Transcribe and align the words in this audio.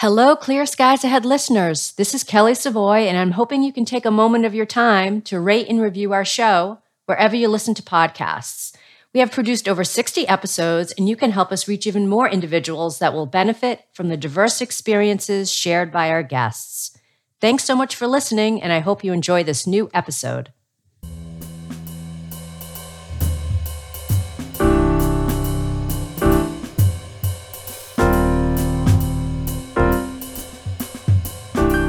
Hello, 0.00 0.36
Clear 0.36 0.64
Skies 0.64 1.02
Ahead 1.02 1.24
listeners. 1.24 1.90
This 1.94 2.14
is 2.14 2.22
Kelly 2.22 2.54
Savoy, 2.54 3.08
and 3.08 3.18
I'm 3.18 3.32
hoping 3.32 3.64
you 3.64 3.72
can 3.72 3.84
take 3.84 4.06
a 4.06 4.12
moment 4.12 4.44
of 4.44 4.54
your 4.54 4.64
time 4.64 5.20
to 5.22 5.40
rate 5.40 5.66
and 5.68 5.80
review 5.80 6.12
our 6.12 6.24
show 6.24 6.78
wherever 7.06 7.34
you 7.34 7.48
listen 7.48 7.74
to 7.74 7.82
podcasts. 7.82 8.72
We 9.12 9.18
have 9.18 9.32
produced 9.32 9.68
over 9.68 9.82
60 9.82 10.28
episodes, 10.28 10.92
and 10.92 11.08
you 11.08 11.16
can 11.16 11.32
help 11.32 11.50
us 11.50 11.66
reach 11.66 11.84
even 11.84 12.06
more 12.06 12.28
individuals 12.28 13.00
that 13.00 13.12
will 13.12 13.26
benefit 13.26 13.86
from 13.92 14.08
the 14.08 14.16
diverse 14.16 14.60
experiences 14.60 15.52
shared 15.52 15.90
by 15.90 16.10
our 16.10 16.22
guests. 16.22 16.96
Thanks 17.40 17.64
so 17.64 17.74
much 17.74 17.96
for 17.96 18.06
listening, 18.06 18.62
and 18.62 18.72
I 18.72 18.78
hope 18.78 19.02
you 19.02 19.12
enjoy 19.12 19.42
this 19.42 19.66
new 19.66 19.90
episode. 19.92 20.52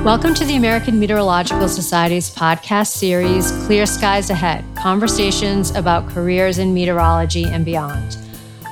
Welcome 0.10 0.34
to 0.34 0.46
the 0.46 0.56
American 0.56 1.00
Meteorological 1.00 1.70
Society's 1.70 2.34
podcast 2.34 2.88
series, 2.88 3.52
Clear 3.68 3.86
Skies 3.86 4.32
Ahead 4.32 4.66
Conversations 4.76 5.70
about 5.76 6.10
Careers 6.10 6.58
in 6.58 6.74
Meteorology 6.74 7.44
and 7.46 7.64
Beyond. 7.64 8.18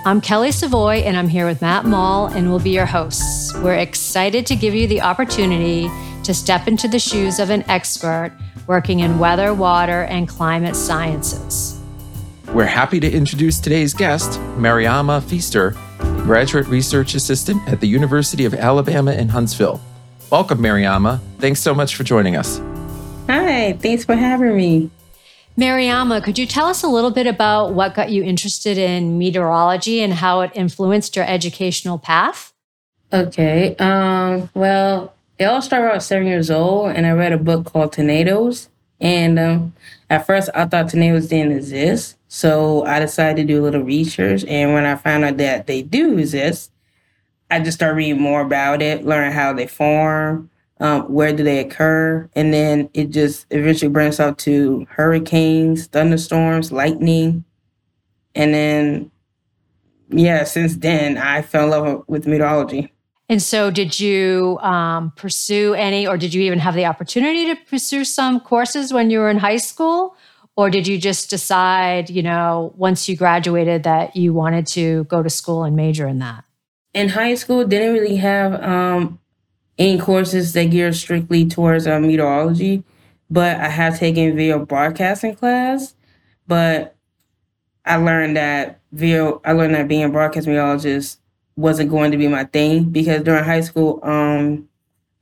I'm 0.04 0.20
Kelly 0.20 0.52
Savoy, 0.52 0.96
and 1.06 1.16
I'm 1.16 1.28
here 1.28 1.46
with 1.46 1.62
Matt 1.62 1.86
Mall, 1.86 2.26
and 2.26 2.50
we'll 2.50 2.58
be 2.58 2.72
your 2.72 2.88
hosts. 2.88 3.54
We're 3.54 3.76
excited 3.76 4.48
to 4.48 4.56
give 4.56 4.74
you 4.74 4.88
the 4.88 5.02
opportunity 5.02 5.88
to 6.24 6.34
step 6.34 6.68
into 6.68 6.88
the 6.88 6.98
shoes 6.98 7.38
of 7.38 7.52
an 7.52 7.62
expert 7.70 8.32
working 8.66 9.02
in 9.02 9.20
weather, 9.20 9.54
water, 9.54 10.06
and 10.06 10.28
climate 10.28 10.76
sciences. 10.76 11.80
We're 12.48 12.66
happy 12.66 13.00
to 13.00 13.12
introduce 13.12 13.60
today's 13.60 13.94
guest, 13.94 14.40
Mariama 14.58 15.22
Feaster, 15.22 15.76
graduate 16.24 16.66
research 16.66 17.14
assistant 17.14 17.62
at 17.70 17.80
the 17.80 17.88
University 17.88 18.46
of 18.46 18.56
Alabama 18.56 19.12
in 19.12 19.30
Huntsville. 19.30 19.80
Welcome, 20.30 20.60
Mariama. 20.60 21.22
Thanks 21.40 21.62
so 21.62 21.74
much 21.74 21.96
for 21.96 22.04
joining 22.04 22.36
us. 22.36 22.60
Hi, 23.28 23.74
thanks 23.74 24.04
for 24.04 24.16
having 24.16 24.58
me. 24.58 24.90
Mariama, 25.58 26.22
could 26.22 26.38
you 26.38 26.46
tell 26.46 26.68
us 26.68 26.84
a 26.84 26.88
little 26.88 27.12
bit 27.12 27.28
about 27.28 27.74
what 27.74 27.96
got 27.96 28.12
you 28.12 28.24
interested 28.24 28.78
in 28.78 29.18
meteorology 29.18 30.02
and 30.02 30.14
how 30.14 30.42
it 30.42 30.52
influenced 30.54 31.16
your 31.16 31.26
educational 31.26 31.98
path? 31.98 32.54
Okay. 33.14 33.76
Um, 33.78 34.50
well, 34.54 35.14
it 35.40 35.46
all 35.46 35.62
started 35.62 35.86
when 35.86 35.92
I 35.92 35.96
was 35.96 36.06
seven 36.06 36.28
years 36.28 36.52
old, 36.52 36.92
and 36.92 37.08
I 37.08 37.12
read 37.12 37.32
a 37.32 37.38
book 37.38 37.66
called 37.66 37.94
Tornadoes. 37.94 38.68
And 39.00 39.40
um, 39.40 39.74
at 40.10 40.26
first, 40.26 40.50
I 40.54 40.66
thought 40.66 40.90
tornadoes 40.90 41.28
didn't 41.28 41.54
exist. 41.54 42.18
So 42.28 42.84
I 42.86 43.00
decided 43.00 43.48
to 43.48 43.54
do 43.54 43.62
a 43.62 43.64
little 43.64 43.84
research. 43.84 44.44
And 44.46 44.74
when 44.74 44.86
I 44.86 44.96
found 44.96 45.24
out 45.24 45.38
that 45.38 45.68
they 45.68 45.82
do 45.82 46.18
exist, 46.18 46.72
I 47.50 47.60
just 47.60 47.78
started 47.78 47.96
reading 47.96 48.22
more 48.22 48.42
about 48.42 48.82
it, 48.82 49.06
learning 49.06 49.32
how 49.32 49.54
they 49.54 49.68
form, 49.68 50.50
um, 50.80 51.04
where 51.04 51.34
do 51.34 51.44
they 51.44 51.60
occur, 51.60 52.30
and 52.36 52.54
then 52.54 52.90
it 52.94 53.10
just 53.10 53.46
eventually 53.52 53.90
branches 53.90 54.20
out 54.20 54.38
to 54.40 54.86
hurricanes, 54.90 55.88
thunderstorms, 55.88 56.72
lightning, 56.72 57.46
and 58.36 58.54
then 58.54 59.12
yeah, 60.10 60.44
since 60.44 60.78
then 60.78 61.18
I 61.18 61.42
fell 61.42 61.66
in 61.66 61.70
love 61.70 62.04
with 62.08 62.28
meteorology. 62.28 62.94
And 63.30 63.42
so, 63.42 63.72
did 63.72 64.00
you 64.00 64.58
um, 64.60 65.12
pursue 65.18 65.74
any, 65.74 66.08
or 66.08 66.18
did 66.18 66.34
you 66.34 66.42
even 66.44 66.60
have 66.60 66.76
the 66.76 66.86
opportunity 66.86 67.48
to 67.48 67.56
pursue 67.56 68.06
some 68.06 68.40
courses 68.40 68.94
when 68.94 69.10
you 69.10 69.20
were 69.20 69.30
in 69.30 69.38
high 69.38 69.58
school? 69.58 70.16
Or 70.56 70.70
did 70.70 70.88
you 70.88 70.98
just 70.98 71.30
decide, 71.30 72.10
you 72.10 72.24
know, 72.24 72.74
once 72.78 73.08
you 73.08 73.16
graduated 73.16 73.84
that 73.84 74.16
you 74.16 74.34
wanted 74.34 74.66
to 74.68 75.04
go 75.04 75.22
to 75.22 75.30
school 75.30 75.64
and 75.64 75.76
major 75.76 76.08
in 76.08 76.20
that? 76.20 76.46
In 76.98 77.10
high 77.10 77.36
school 77.36 77.64
didn't 77.64 77.94
really 77.94 78.16
have 78.16 78.60
um, 78.64 79.20
any 79.78 80.00
courses 80.00 80.54
that 80.54 80.72
geared 80.72 80.96
strictly 80.96 81.46
towards 81.46 81.86
uh, 81.86 82.00
meteorology, 82.00 82.84
but 83.30 83.58
I 83.58 83.70
have 83.70 84.00
taken 84.00 84.36
video 84.36 84.66
broadcasting 84.66 85.36
class. 85.36 85.94
But 86.48 86.96
I 87.86 87.98
learned 87.98 88.36
that 88.38 88.80
video, 88.92 89.40
I 89.46 89.52
learned 89.52 89.76
that 89.76 89.88
being 89.88 90.06
a 90.06 90.10
broadcast 90.10 90.48
meteorologist 90.48 91.20
wasn't 91.56 91.92
going 91.92 92.10
to 92.12 92.18
be 92.18 92.28
my 92.28 92.46
thing 92.46 92.86
because 92.86 93.22
during 93.22 93.44
high 93.44 93.62
school, 93.62 94.00
um, 94.02 94.68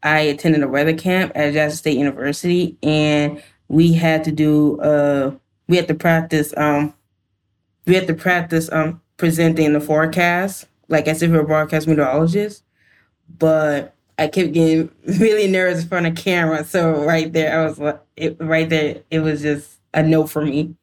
I 0.01 0.19
attended 0.19 0.63
a 0.63 0.69
weather 0.69 0.95
camp 0.95 1.33
at 1.35 1.51
Jackson 1.51 1.78
State 1.78 1.97
University, 1.97 2.78
and 2.83 3.44
we 3.67 3.91
had 3.91 4.23
to 4.23 4.31
do 4.31 4.79
uh, 4.79 5.35
we 5.67 5.75
had 5.75 5.89
to 5.89 5.95
practice 5.95 6.53
um, 6.55 6.94
we 7.85 7.95
had 7.95 8.07
to 8.07 8.13
practice 8.13 8.72
um, 8.72 9.01
presenting 9.17 9.73
the 9.73 9.81
forecast 9.81 10.67
like 10.88 11.07
as 11.07 11.22
if 11.22 11.31
you're 11.31 11.41
a 11.41 11.46
broadcast 11.46 11.88
meteorologist. 11.88 12.63
But 13.38 13.96
I 14.18 14.28
kept 14.28 14.53
getting 14.53 14.90
really 15.19 15.47
nervous 15.47 15.84
in 15.84 15.90
front 15.90 16.07
of 16.07 16.16
camera. 16.16 16.63
So 16.63 17.03
right 17.03 17.31
there, 17.31 17.59
I 17.59 17.66
was 17.66 17.79
like, 17.79 18.01
it, 18.16 18.38
right 18.40 18.69
there, 18.69 19.01
it 19.09 19.19
was 19.19 19.41
just 19.41 19.79
a 19.94 20.03
no 20.03 20.28
for 20.28 20.46
me. 20.46 20.75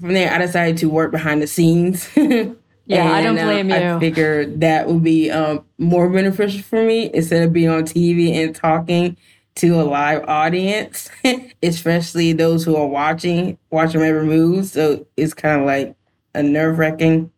From 0.00 0.12
there, 0.12 0.32
I 0.32 0.38
decided 0.38 0.76
to 0.78 0.88
work 0.88 1.10
behind 1.10 1.42
the 1.42 1.46
scenes. 1.46 2.08
Yeah, 2.88 3.12
I 3.12 3.22
don't 3.22 3.34
blame 3.34 3.70
uh, 3.70 3.76
you. 3.76 3.96
I 3.96 4.00
figured 4.00 4.62
that 4.62 4.88
would 4.88 5.04
be 5.04 5.30
um, 5.30 5.62
more 5.76 6.08
beneficial 6.08 6.62
for 6.62 6.82
me 6.82 7.10
instead 7.12 7.42
of 7.42 7.52
being 7.52 7.68
on 7.68 7.82
TV 7.82 8.32
and 8.32 8.54
talking 8.54 9.18
to 9.56 9.80
a 9.80 9.82
live 9.82 10.24
audience, 10.26 11.10
especially 11.62 12.32
those 12.32 12.64
who 12.64 12.76
are 12.76 12.86
watching, 12.86 13.58
watching 13.70 14.00
every 14.00 14.24
move. 14.24 14.66
So 14.66 15.06
it's 15.18 15.34
kind 15.34 15.60
of 15.60 15.66
like 15.66 15.96
a 16.34 16.42
nerve 16.42 16.78
wracking 16.78 17.30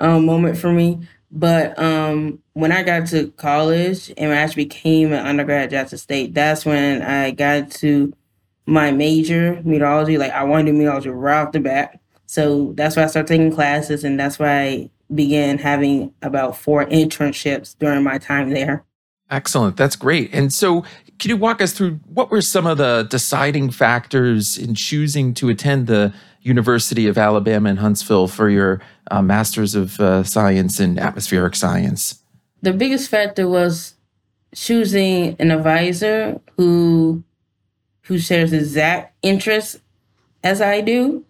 um, 0.00 0.26
moment 0.26 0.58
for 0.58 0.72
me. 0.72 1.06
But 1.32 1.78
um, 1.78 2.40
when 2.54 2.72
I 2.72 2.82
got 2.82 3.06
to 3.08 3.30
college 3.32 4.12
and 4.16 4.32
I 4.32 4.36
actually 4.36 4.64
became 4.64 5.12
an 5.12 5.24
undergrad 5.24 5.64
at 5.64 5.70
Jackson 5.70 5.98
State, 5.98 6.34
that's 6.34 6.64
when 6.64 7.02
I 7.02 7.30
got 7.30 7.70
to 7.72 8.12
my 8.66 8.90
major, 8.90 9.60
meteorology. 9.64 10.18
Like 10.18 10.32
I 10.32 10.44
wanted 10.44 10.66
to 10.66 10.72
do 10.72 10.78
meteorology 10.78 11.10
right 11.10 11.42
off 11.42 11.52
the 11.52 11.60
bat. 11.60 12.00
So 12.26 12.72
that's 12.74 12.96
why 12.96 13.04
I 13.04 13.06
started 13.06 13.28
taking 13.28 13.52
classes 13.52 14.04
and 14.04 14.18
that's 14.18 14.38
why 14.38 14.60
I 14.60 14.90
began 15.14 15.58
having 15.58 16.14
about 16.22 16.56
four 16.56 16.84
internships 16.86 17.76
during 17.78 18.02
my 18.04 18.18
time 18.18 18.50
there. 18.50 18.84
Excellent. 19.30 19.76
That's 19.76 19.96
great. 19.96 20.30
And 20.32 20.52
so, 20.52 20.84
can 21.18 21.28
you 21.28 21.36
walk 21.36 21.60
us 21.60 21.72
through 21.72 22.00
what 22.06 22.30
were 22.30 22.40
some 22.40 22.66
of 22.66 22.78
the 22.78 23.06
deciding 23.08 23.70
factors 23.70 24.58
in 24.58 24.74
choosing 24.74 25.34
to 25.34 25.48
attend 25.48 25.86
the 25.86 26.12
University 26.42 27.06
of 27.06 27.18
Alabama 27.18 27.68
in 27.68 27.76
Huntsville 27.76 28.28
for 28.28 28.48
your 28.48 28.80
uh, 29.10 29.22
Masters 29.22 29.74
of 29.74 30.00
uh, 30.00 30.24
Science 30.24 30.80
in 30.80 30.98
Atmospheric 30.98 31.54
Science? 31.54 32.22
The 32.62 32.72
biggest 32.72 33.10
factor 33.10 33.48
was 33.48 33.94
choosing 34.54 35.36
an 35.38 35.50
advisor 35.50 36.40
who 36.56 37.22
who 38.02 38.18
shares 38.18 38.52
exact 38.52 39.14
interests 39.22 39.78
as 40.42 40.60
I 40.60 40.80
do. 40.80 41.24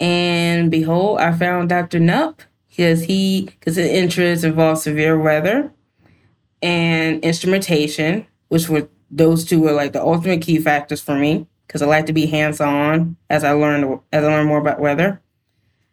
And 0.00 0.70
behold, 0.70 1.20
I 1.20 1.32
found 1.32 1.68
Dr. 1.68 2.00
Knupp 2.00 2.40
because 2.68 3.04
he 3.04 3.42
because 3.44 3.76
his 3.76 3.88
interests 3.88 4.44
involve 4.44 4.78
severe 4.78 5.18
weather 5.18 5.72
and 6.62 7.22
instrumentation, 7.22 8.26
which 8.48 8.68
were 8.68 8.88
those 9.10 9.44
two 9.44 9.60
were 9.60 9.72
like 9.72 9.92
the 9.92 10.02
ultimate 10.02 10.42
key 10.42 10.58
factors 10.58 11.00
for 11.00 11.14
me 11.14 11.46
because 11.66 11.82
I 11.82 11.86
like 11.86 12.06
to 12.06 12.12
be 12.12 12.26
hands 12.26 12.60
on 12.60 13.16
as 13.28 13.44
I 13.44 13.52
learn 13.52 14.00
as 14.12 14.24
I 14.24 14.28
learn 14.28 14.46
more 14.46 14.58
about 14.58 14.80
weather. 14.80 15.20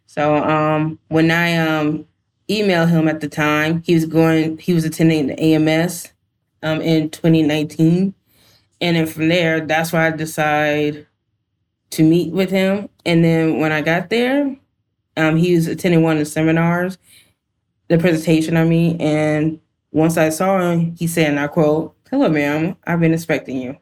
So 0.06 0.36
um, 0.36 1.00
when 1.08 1.32
I 1.32 1.58
um, 1.58 2.06
emailed 2.50 2.90
him 2.90 3.08
at 3.08 3.22
the 3.22 3.30
time, 3.30 3.82
he 3.84 3.94
was 3.94 4.06
going 4.06 4.58
he 4.58 4.74
was 4.74 4.86
attending 4.86 5.28
the 5.28 5.40
AMS 5.40 6.14
um, 6.62 6.82
in 6.82 7.10
2019, 7.10 8.14
and 8.82 8.96
then 8.96 9.08
from 9.08 9.28
there, 9.30 9.62
that's 9.62 9.92
why 9.92 10.08
I 10.08 10.12
decided 10.12 11.08
to 11.92 12.04
meet 12.04 12.32
with 12.32 12.50
him. 12.50 12.90
And 13.06 13.24
then 13.24 13.60
when 13.60 13.72
I 13.72 13.82
got 13.82 14.10
there, 14.10 14.56
um, 15.18 15.38
he 15.38 15.56
was 15.56 15.68
attending 15.68 16.02
one 16.02 16.14
of 16.14 16.20
the 16.20 16.26
seminars, 16.26 16.98
the 17.88 17.98
presentation. 17.98 18.58
I 18.58 18.66
mean, 18.66 19.00
and 19.02 19.60
once 19.92 20.18
I 20.18 20.30
saw 20.30 20.60
him, 20.60 20.96
he 20.96 21.08
said, 21.08 21.30
and 21.30 21.40
I 21.40 21.48
quote, 21.48 21.96
"Hello, 22.10 22.30
ma'am. 22.30 22.76
I've 22.86 23.00
been 23.00 23.14
expecting 23.14 23.58
you." 23.62 23.78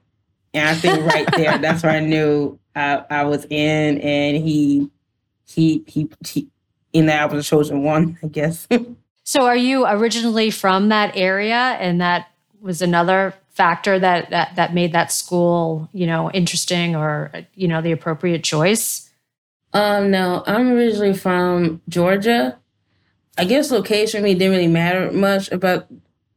And 0.53 0.67
I 0.67 0.75
think 0.75 1.05
right 1.05 1.27
there, 1.35 1.57
that's 1.57 1.83
where 1.83 1.93
I 1.93 1.99
knew 1.99 2.59
I, 2.75 3.03
I 3.09 3.23
was 3.23 3.45
in, 3.45 3.99
and 3.99 4.37
he, 4.37 4.89
he, 5.45 5.83
he, 5.87 6.09
he, 6.25 6.49
in 6.93 7.05
that 7.05 7.21
I 7.21 7.25
was 7.33 7.45
a 7.45 7.49
chosen 7.49 7.83
one, 7.83 8.17
I 8.21 8.27
guess. 8.27 8.67
so, 9.23 9.45
are 9.45 9.55
you 9.55 9.85
originally 9.87 10.51
from 10.51 10.89
that 10.89 11.15
area, 11.15 11.55
and 11.55 12.01
that 12.01 12.27
was 12.59 12.81
another 12.81 13.33
factor 13.49 13.99
that 13.99 14.29
that 14.29 14.55
that 14.55 14.73
made 14.73 14.93
that 14.93 15.11
school, 15.11 15.89
you 15.93 16.07
know, 16.07 16.31
interesting 16.31 16.95
or 16.95 17.31
you 17.55 17.67
know 17.67 17.81
the 17.81 17.91
appropriate 17.91 18.43
choice? 18.43 19.09
Um, 19.73 20.11
no, 20.11 20.43
I'm 20.45 20.71
originally 20.71 21.13
from 21.13 21.81
Georgia. 21.87 22.57
I 23.37 23.45
guess 23.45 23.71
location 23.71 24.23
me 24.23 24.33
didn't 24.33 24.51
really 24.51 24.67
matter 24.67 25.11
much 25.11 25.49
about 25.51 25.87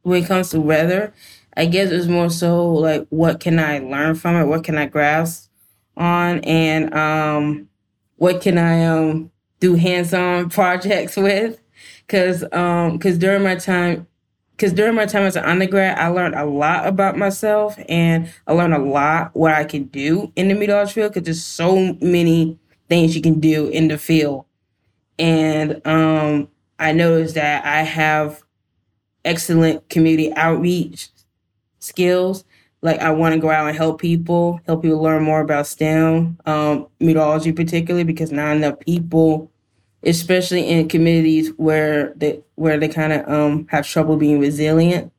when 0.03 0.23
it 0.23 0.27
comes 0.27 0.49
to 0.51 0.61
weather. 0.61 1.13
I 1.57 1.65
guess 1.65 1.91
it's 1.91 2.07
more 2.07 2.29
so 2.29 2.71
like 2.73 3.07
what 3.09 3.39
can 3.39 3.59
I 3.59 3.79
learn 3.79 4.15
from 4.15 4.35
it? 4.35 4.45
What 4.45 4.63
can 4.63 4.77
I 4.77 4.87
grasp 4.87 5.49
on? 5.95 6.39
And 6.39 6.93
um, 6.93 7.69
what 8.17 8.41
can 8.41 8.57
I 8.57 8.85
um, 8.85 9.31
do 9.59 9.75
hands 9.75 10.13
on 10.13 10.49
projects 10.49 11.15
with? 11.15 11.61
Because 12.05 12.43
um, 12.51 12.99
cause 12.99 13.17
during 13.17 13.43
my 13.43 13.55
time 13.55 14.07
because 14.55 14.71
during 14.71 14.95
my 14.95 15.05
time 15.05 15.23
as 15.23 15.35
an 15.35 15.43
undergrad, 15.43 15.97
I 15.97 16.07
learned 16.07 16.35
a 16.35 16.45
lot 16.45 16.87
about 16.87 17.17
myself 17.17 17.77
and 17.89 18.31
I 18.47 18.53
learned 18.53 18.73
a 18.73 18.79
lot 18.79 19.35
what 19.35 19.53
I 19.53 19.65
can 19.65 19.85
do 19.85 20.31
in 20.35 20.47
the 20.47 20.53
meteorology 20.53 20.93
field 20.93 21.13
because 21.13 21.25
there's 21.25 21.43
so 21.43 21.97
many 22.01 22.57
things 22.87 23.15
you 23.15 23.21
can 23.21 23.41
do 23.41 23.67
in 23.67 23.89
the 23.89 23.97
field. 23.97 24.45
And 25.19 25.85
um, 25.85 26.47
I 26.79 26.93
noticed 26.93 27.35
that 27.35 27.65
I 27.65 27.81
have 27.81 28.43
excellent 29.25 29.89
community 29.89 30.31
outreach 30.33 31.09
skills. 31.85 32.43
Like 32.81 32.99
I 32.99 33.11
want 33.11 33.33
to 33.33 33.39
go 33.39 33.49
out 33.49 33.67
and 33.67 33.77
help 33.77 33.99
people, 33.99 34.59
help 34.65 34.83
people 34.83 35.01
learn 35.01 35.23
more 35.23 35.41
about 35.41 35.67
STEM, 35.67 36.37
um, 36.45 36.87
meteorology 36.99 37.51
particularly, 37.51 38.03
because 38.03 38.31
not 38.31 38.55
enough 38.55 38.79
people 38.79 39.51
especially 40.05 40.67
in 40.69 40.87
communities 40.87 41.51
where 41.57 42.13
they 42.15 42.41
where 42.55 42.77
they 42.77 42.87
kind 42.87 43.11
of 43.11 43.27
um, 43.27 43.67
have 43.69 43.87
trouble 43.87 44.17
being 44.17 44.39
resilient 44.39 45.11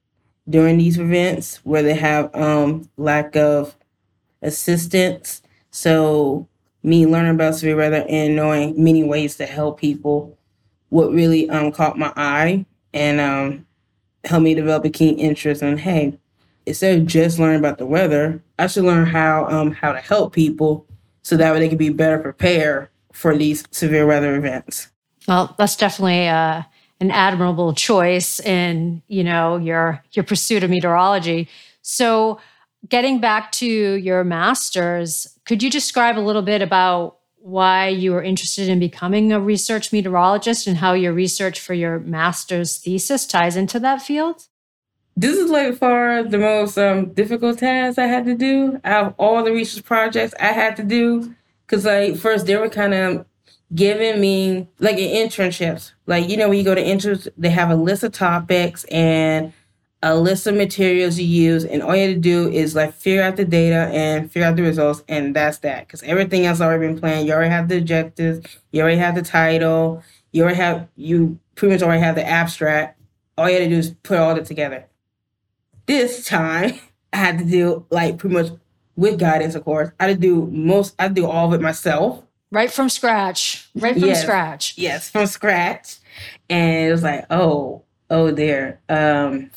during 0.49 0.79
these 0.79 0.99
events, 0.99 1.57
where 1.65 1.83
they 1.83 1.95
have 1.95 2.35
um, 2.35 2.89
lack 2.97 3.35
of 3.37 3.77
assistance. 4.43 5.43
So 5.71 6.49
me 6.83 7.05
learning 7.05 7.35
about 7.35 7.57
severe 7.57 7.77
weather 7.77 8.07
and 8.09 8.37
knowing 8.37 8.83
many 8.83 9.03
ways 9.03 9.37
to 9.37 9.47
help 9.47 9.81
people, 9.81 10.39
what 10.91 11.13
really 11.13 11.51
um, 11.51 11.73
caught 11.73 11.99
my 11.99 12.13
eye 12.17 12.65
and 12.95 13.21
um, 13.21 13.67
helped 14.25 14.45
me 14.45 14.55
develop 14.55 14.85
a 14.85 14.91
keen 14.91 15.19
interest 15.19 15.63
in 15.63 15.79
hey, 15.79 16.17
instead 16.67 16.99
of 16.99 17.07
just 17.07 17.39
learning 17.39 17.61
about 17.61 17.79
the 17.79 17.87
weather, 17.87 18.43
I 18.59 18.67
should 18.67 18.85
learn 18.85 19.07
how 19.07 19.47
um, 19.47 19.73
how 19.73 19.93
to 19.93 20.01
help 20.01 20.35
people 20.35 20.87
so 21.23 21.37
that 21.37 21.53
way 21.53 21.61
they 21.61 21.69
can 21.69 21.79
be 21.79 21.89
better 21.89 22.19
prepared 22.19 22.89
for 23.13 23.37
these 23.37 23.65
severe 23.71 24.07
weather 24.07 24.37
events. 24.37 24.89
Well, 25.27 25.55
that's 25.59 25.77
definitely 25.77 26.29
uh, 26.29 26.63
an 27.01 27.11
admirable 27.11 27.73
choice 27.73 28.41
in 28.41 29.03
you 29.09 29.25
know 29.25 29.57
your 29.57 30.03
your 30.13 30.25
pursuit 30.25 30.65
of 30.65 30.71
meteorology. 30.71 31.49
So, 31.83 32.41
getting 32.89 33.21
back 33.21 33.53
to 33.53 33.67
your 33.67 34.25
master's, 34.25 35.39
could 35.45 35.63
you 35.63 35.71
describe 35.71 36.19
a 36.19 36.21
little 36.21 36.43
bit 36.43 36.63
about 36.63 37.19
why 37.39 37.87
you 37.87 38.11
were 38.11 38.23
interested 38.23 38.69
in 38.69 38.81
becoming 38.81 39.33
a 39.33 39.41
research 39.41 39.93
meteorologist 39.93 40.67
and 40.67 40.79
how 40.79 40.95
your 40.95 41.13
research 41.13 41.61
for 41.61 41.75
your 41.75 42.01
master's 42.01 42.79
thesis 42.79 43.25
ties 43.25 43.57
into 43.57 43.79
that 43.79 44.03
field? 44.03 44.49
This 45.19 45.39
is 45.39 45.51
like 45.51 45.77
far 45.77 46.25
the 46.25 46.39
most 46.39 46.77
um, 46.77 47.15
difficult 47.15 47.59
task 47.59 47.99
I 47.99 48.07
had 48.07 48.27
to 48.27 48.35
do 48.35 48.79
out 48.85 49.07
of 49.07 49.15
all 49.17 49.43
the 49.43 49.51
research 49.53 49.83
projects 49.85 50.35
I 50.39 50.49
had 50.49 50.77
to 50.77 50.83
do. 50.83 51.35
Cause 51.69 51.87
like 51.87 52.17
first 52.17 52.47
they 52.47 52.55
were 52.57 52.69
kind 52.69 52.93
of 52.95 53.27
giving 53.75 54.21
me 54.21 54.69
like 54.79 54.99
in 54.99 55.27
internships, 55.29 55.93
like 56.07 56.29
you 56.29 56.37
know 56.37 56.49
when 56.49 56.59
you 56.59 56.65
go 56.65 56.75
to 56.75 56.83
internships, 56.83 57.29
they 57.37 57.49
have 57.49 57.71
a 57.71 57.75
list 57.75 58.03
of 58.05 58.13
topics 58.13 58.85
and 58.85 59.53
a 60.03 60.15
list 60.15 60.47
of 60.47 60.55
materials 60.55 61.19
you 61.19 61.27
use, 61.27 61.65
and 61.65 61.83
all 61.83 61.97
you 61.97 62.07
have 62.07 62.15
to 62.15 62.21
do 62.21 62.49
is 62.51 62.77
like 62.77 62.93
figure 62.95 63.23
out 63.23 63.37
the 63.37 63.45
data 63.45 63.91
and 63.93 64.31
figure 64.31 64.47
out 64.47 64.57
the 64.57 64.63
results, 64.63 65.03
and 65.09 65.35
that's 65.35 65.59
that. 65.59 65.87
Because 65.87 66.03
everything 66.03 66.45
else 66.45 66.61
already 66.61 66.87
been 66.87 67.01
planned. 67.01 67.27
You 67.27 67.33
already 67.33 67.51
have 67.51 67.69
the 67.69 67.79
objectives. 67.79 68.47
You 68.71 68.83
already 68.83 68.99
have 68.99 69.15
the 69.15 69.23
title. 69.23 70.03
You 70.33 70.43
already 70.43 70.59
have 70.59 70.89
you 70.95 71.41
pretty 71.55 71.75
much 71.75 71.83
already 71.83 72.03
have 72.03 72.15
the 72.15 72.27
abstract. 72.27 73.01
All 73.39 73.49
you 73.49 73.57
had 73.57 73.65
to 73.65 73.71
do 73.71 73.79
is 73.79 73.91
put 74.03 74.19
all 74.19 74.35
that 74.35 74.45
together. 74.45 74.87
This 75.87 76.25
time, 76.25 76.79
I 77.13 77.17
had 77.17 77.39
to 77.39 77.45
do 77.45 77.87
like 77.91 78.19
pretty 78.19 78.35
much 78.35 78.53
with 78.97 79.19
guidance, 79.19 79.55
of 79.55 79.65
course. 79.65 79.91
I 80.01 80.09
had 80.09 80.21
to 80.21 80.21
do 80.21 80.47
most, 80.51 80.95
I 80.99 81.09
do 81.09 81.27
all 81.27 81.49
of 81.49 81.55
it 81.55 81.63
myself. 81.63 82.23
Right 82.51 82.71
from 82.71 82.89
scratch. 82.89 83.69
Right 83.75 83.95
from 83.95 84.09
yes. 84.09 84.23
scratch. 84.23 84.79
Yes, 84.79 85.11
from 85.11 85.27
scratch. 85.27 85.97
And 86.49 86.89
it 86.89 86.93
was 86.93 87.03
like, 87.03 87.27
oh, 87.31 87.83
oh 88.11 88.31
there. 88.31 88.81
Um, 88.89 89.51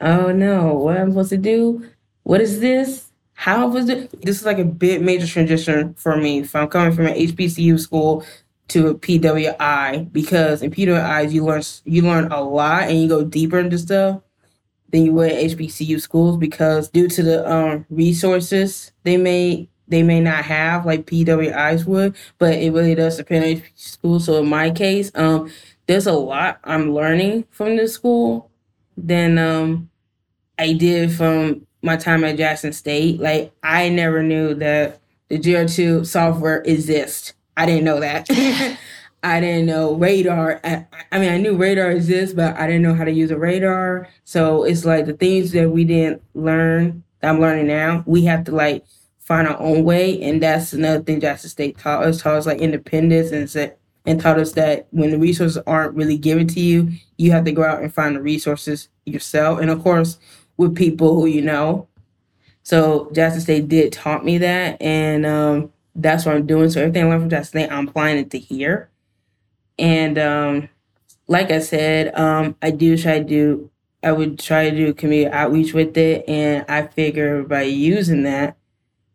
oh 0.00 0.32
no, 0.32 0.74
what 0.74 0.96
am 0.96 1.08
I 1.08 1.10
supposed 1.10 1.30
to 1.30 1.36
do? 1.36 1.88
What 2.22 2.40
is 2.40 2.60
this? 2.60 3.10
How 3.34 3.66
was 3.66 3.88
it? 3.88 4.22
This 4.22 4.40
is 4.40 4.46
like 4.46 4.58
a 4.58 4.64
bit 4.64 5.02
major 5.02 5.26
transition 5.26 5.94
for 5.94 6.16
me 6.16 6.44
from 6.44 6.68
coming 6.68 6.94
from 6.94 7.06
an 7.06 7.14
HBCU 7.14 7.78
school 7.80 8.24
to 8.68 8.88
a 8.88 8.94
PWI 8.94 10.10
because 10.12 10.62
in 10.62 10.70
PWIs 10.70 11.32
you 11.32 11.44
learn 11.44 11.62
you 11.84 12.02
learn 12.02 12.32
a 12.32 12.40
lot 12.40 12.84
and 12.84 13.02
you 13.02 13.08
go 13.08 13.24
deeper 13.24 13.58
into 13.58 13.76
stuff 13.76 14.22
than 14.94 15.04
you 15.04 15.12
would 15.12 15.32
at 15.32 15.50
HBCU 15.50 16.00
schools 16.00 16.36
because 16.36 16.88
due 16.88 17.08
to 17.08 17.22
the 17.24 17.52
um, 17.52 17.84
resources 17.90 18.92
they 19.02 19.16
may 19.16 19.68
they 19.88 20.04
may 20.04 20.20
not 20.20 20.44
have 20.44 20.86
like 20.86 21.04
PWIs 21.04 21.84
would, 21.84 22.16
but 22.38 22.54
it 22.54 22.72
really 22.72 22.94
does 22.94 23.16
depend 23.16 23.44
on 23.44 23.50
HBCU 23.50 23.78
school. 23.78 24.20
So 24.20 24.40
in 24.40 24.48
my 24.48 24.70
case, 24.70 25.10
um, 25.16 25.52
there's 25.86 26.06
a 26.06 26.12
lot 26.12 26.60
I'm 26.62 26.94
learning 26.94 27.44
from 27.50 27.76
this 27.76 27.92
school 27.92 28.50
than 28.96 29.36
um, 29.36 29.90
I 30.60 30.72
did 30.74 31.12
from 31.12 31.66
my 31.82 31.96
time 31.96 32.22
at 32.22 32.36
Jackson 32.36 32.72
State. 32.72 33.18
Like 33.18 33.52
I 33.64 33.88
never 33.88 34.22
knew 34.22 34.54
that 34.54 35.00
the 35.28 35.40
GR2 35.40 36.06
software 36.06 36.62
exists. 36.62 37.34
I 37.56 37.66
didn't 37.66 37.84
know 37.84 37.98
that. 37.98 38.30
I 39.24 39.40
didn't 39.40 39.66
know 39.66 39.94
radar. 39.94 40.60
I, 40.62 40.86
I, 41.10 41.18
mean, 41.18 41.32
I 41.32 41.38
knew 41.38 41.56
radar 41.56 41.90
exists, 41.90 42.34
but 42.34 42.56
I 42.56 42.66
didn't 42.66 42.82
know 42.82 42.94
how 42.94 43.04
to 43.04 43.10
use 43.10 43.30
a 43.30 43.38
radar. 43.38 44.08
So 44.24 44.64
it's 44.64 44.84
like 44.84 45.06
the 45.06 45.14
things 45.14 45.52
that 45.52 45.70
we 45.70 45.84
didn't 45.84 46.22
learn 46.34 47.02
that 47.20 47.30
I'm 47.30 47.40
learning 47.40 47.66
now, 47.66 48.04
we 48.06 48.26
have 48.26 48.44
to 48.44 48.52
like 48.52 48.84
find 49.18 49.48
our 49.48 49.58
own 49.58 49.82
way. 49.82 50.22
And 50.22 50.42
that's 50.42 50.74
another 50.74 51.02
thing 51.02 51.20
Jackson 51.20 51.48
State 51.48 51.78
taught 51.78 52.04
us, 52.04 52.20
taught 52.20 52.34
us 52.34 52.44
like 52.44 52.58
independence 52.58 53.30
and 53.32 53.48
said, 53.48 53.76
and 54.04 54.20
taught 54.20 54.38
us 54.38 54.52
that 54.52 54.86
when 54.90 55.10
the 55.10 55.18
resources 55.18 55.62
aren't 55.66 55.94
really 55.94 56.18
given 56.18 56.46
to 56.48 56.60
you, 56.60 56.90
you 57.16 57.30
have 57.30 57.44
to 57.44 57.52
go 57.52 57.64
out 57.64 57.82
and 57.82 57.94
find 57.94 58.14
the 58.14 58.20
resources 58.20 58.90
yourself. 59.06 59.58
And 59.58 59.70
of 59.70 59.82
course, 59.82 60.18
with 60.58 60.76
people 60.76 61.14
who 61.14 61.24
you 61.26 61.40
know. 61.40 61.88
So 62.62 63.10
Jackson 63.14 63.40
State 63.40 63.68
did 63.68 63.92
taught 63.92 64.24
me 64.24 64.36
that. 64.38 64.80
And 64.82 65.24
um, 65.24 65.72
that's 65.94 66.26
what 66.26 66.34
I'm 66.34 66.46
doing. 66.46 66.68
So 66.68 66.80
everything 66.80 67.04
I 67.04 67.08
learned 67.08 67.22
from 67.22 67.30
Jackson 67.30 67.60
State, 67.60 67.72
I'm 67.72 67.88
applying 67.88 68.18
it 68.18 68.30
to 68.32 68.38
here. 68.38 68.90
And 69.78 70.18
um, 70.18 70.68
like 71.26 71.50
I 71.50 71.58
said, 71.58 72.14
um, 72.18 72.56
I 72.62 72.70
do 72.70 72.96
try 72.96 73.18
to 73.18 73.24
do, 73.24 73.70
I 74.02 74.12
would 74.12 74.38
try 74.38 74.70
to 74.70 74.76
do 74.76 74.94
community 74.94 75.30
outreach 75.30 75.74
with 75.74 75.96
it. 75.96 76.28
And 76.28 76.64
I 76.68 76.86
figure 76.86 77.42
by 77.42 77.62
using 77.62 78.22
that 78.24 78.56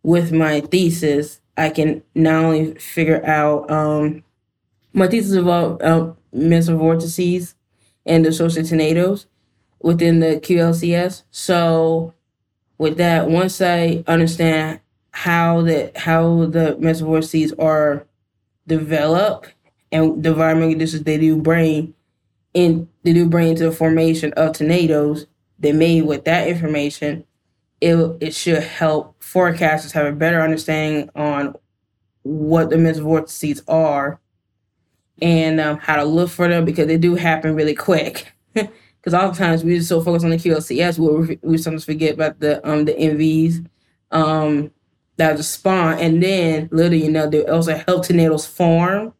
with 0.03 0.31
my 0.31 0.61
thesis, 0.61 1.41
I 1.57 1.69
can 1.69 2.03
not 2.15 2.45
only 2.45 2.75
figure 2.75 3.23
out, 3.25 3.69
um, 3.69 4.23
my 4.93 5.07
thesis 5.07 5.35
about 5.35 5.81
uh, 5.81 6.13
mesovortices 6.33 7.53
and 8.05 8.25
the 8.25 8.31
social 8.31 8.63
tornadoes 8.63 9.27
within 9.81 10.19
the 10.19 10.39
QLCS. 10.39 11.23
So 11.31 12.13
with 12.77 12.97
that, 12.97 13.29
once 13.29 13.61
I 13.61 14.03
understand 14.07 14.79
how 15.11 15.61
the 15.61 15.91
how 15.95 16.45
the 16.45 16.77
mesovortices 16.79 17.53
are 17.61 18.05
developed 18.67 19.53
and 19.91 20.23
the 20.23 20.29
environmental 20.31 20.71
conditions 20.71 21.03
they 21.03 21.17
do 21.17 21.37
bring 21.37 21.93
in 22.53 22.89
they 23.03 23.13
do 23.13 23.27
bring 23.29 23.49
into 23.49 23.65
the 23.65 23.71
formation 23.71 24.33
of 24.33 24.53
tornadoes, 24.53 25.27
they 25.59 25.71
made 25.71 26.03
with 26.03 26.25
that 26.25 26.47
information, 26.47 27.25
it 27.81 27.95
it 28.21 28.33
should 28.33 28.63
help 28.63 29.19
forecasters 29.21 29.91
have 29.91 30.05
a 30.05 30.11
better 30.11 30.41
understanding 30.41 31.09
on 31.15 31.55
what 32.23 32.69
the 32.69 32.75
mesovortices 32.75 33.61
are 33.67 34.19
and 35.21 35.59
um, 35.59 35.77
how 35.77 35.95
to 35.95 36.03
look 36.03 36.29
for 36.29 36.47
them 36.47 36.65
because 36.65 36.87
they 36.87 36.97
do 36.97 37.15
happen 37.15 37.55
really 37.55 37.75
quick. 37.75 38.31
Because 39.01 39.13
oftentimes 39.13 39.63
we're 39.63 39.81
so 39.81 40.01
focused 40.01 40.25
on 40.25 40.31
the 40.31 40.37
QLCS, 40.37 40.99
we 40.99 41.39
we 41.41 41.57
sometimes 41.57 41.85
forget 41.85 42.15
about 42.15 42.41
the 42.41 42.59
um 42.69 42.83
the 42.83 42.91
MVs 42.91 43.65
um 44.11 44.71
that 45.15 45.37
just 45.37 45.53
spawn, 45.53 45.97
and 45.99 46.21
then 46.21 46.67
literally 46.73 47.05
you 47.05 47.11
know 47.11 47.29
they 47.29 47.45
also 47.45 47.77
help 47.77 48.05
tornadoes 48.05 48.45
form 48.45 49.13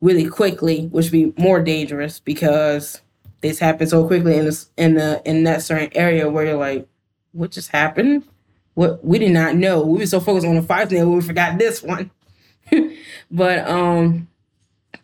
really 0.00 0.28
quickly, 0.28 0.86
which 0.86 1.06
would 1.06 1.12
be 1.12 1.42
more 1.42 1.62
dangerous 1.62 2.20
because 2.20 3.00
this 3.40 3.58
happened 3.58 3.90
so 3.90 4.06
quickly 4.06 4.36
in 4.36 4.44
this 4.44 4.70
in 4.76 4.94
the 4.94 5.22
in 5.24 5.44
that 5.44 5.62
certain 5.62 5.90
area 5.96 6.28
where 6.28 6.44
you're 6.44 6.56
like, 6.56 6.88
what 7.32 7.50
just 7.50 7.70
happened? 7.70 8.24
What 8.74 9.04
we 9.04 9.18
did 9.18 9.32
not 9.32 9.56
know. 9.56 9.82
We 9.82 9.98
were 9.98 10.06
so 10.06 10.20
focused 10.20 10.46
on 10.46 10.54
the 10.54 10.62
five 10.62 10.88
thing 10.88 11.10
we 11.12 11.20
forgot 11.20 11.58
this 11.58 11.82
one. 11.82 12.10
but 13.30 13.68
um 13.68 14.28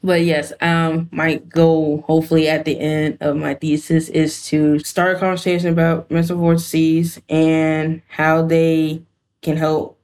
but 0.02 0.22
yes, 0.22 0.52
um 0.60 1.08
my 1.12 1.36
goal 1.36 2.04
hopefully 2.06 2.48
at 2.48 2.64
the 2.64 2.78
end 2.78 3.18
of 3.20 3.36
my 3.36 3.54
thesis 3.54 4.08
is 4.08 4.44
to 4.46 4.78
start 4.80 5.16
a 5.16 5.18
conversation 5.18 5.68
about 5.68 6.08
mesovortices 6.08 7.20
and 7.28 8.02
how 8.08 8.42
they 8.42 9.02
can 9.40 9.56
help 9.56 9.98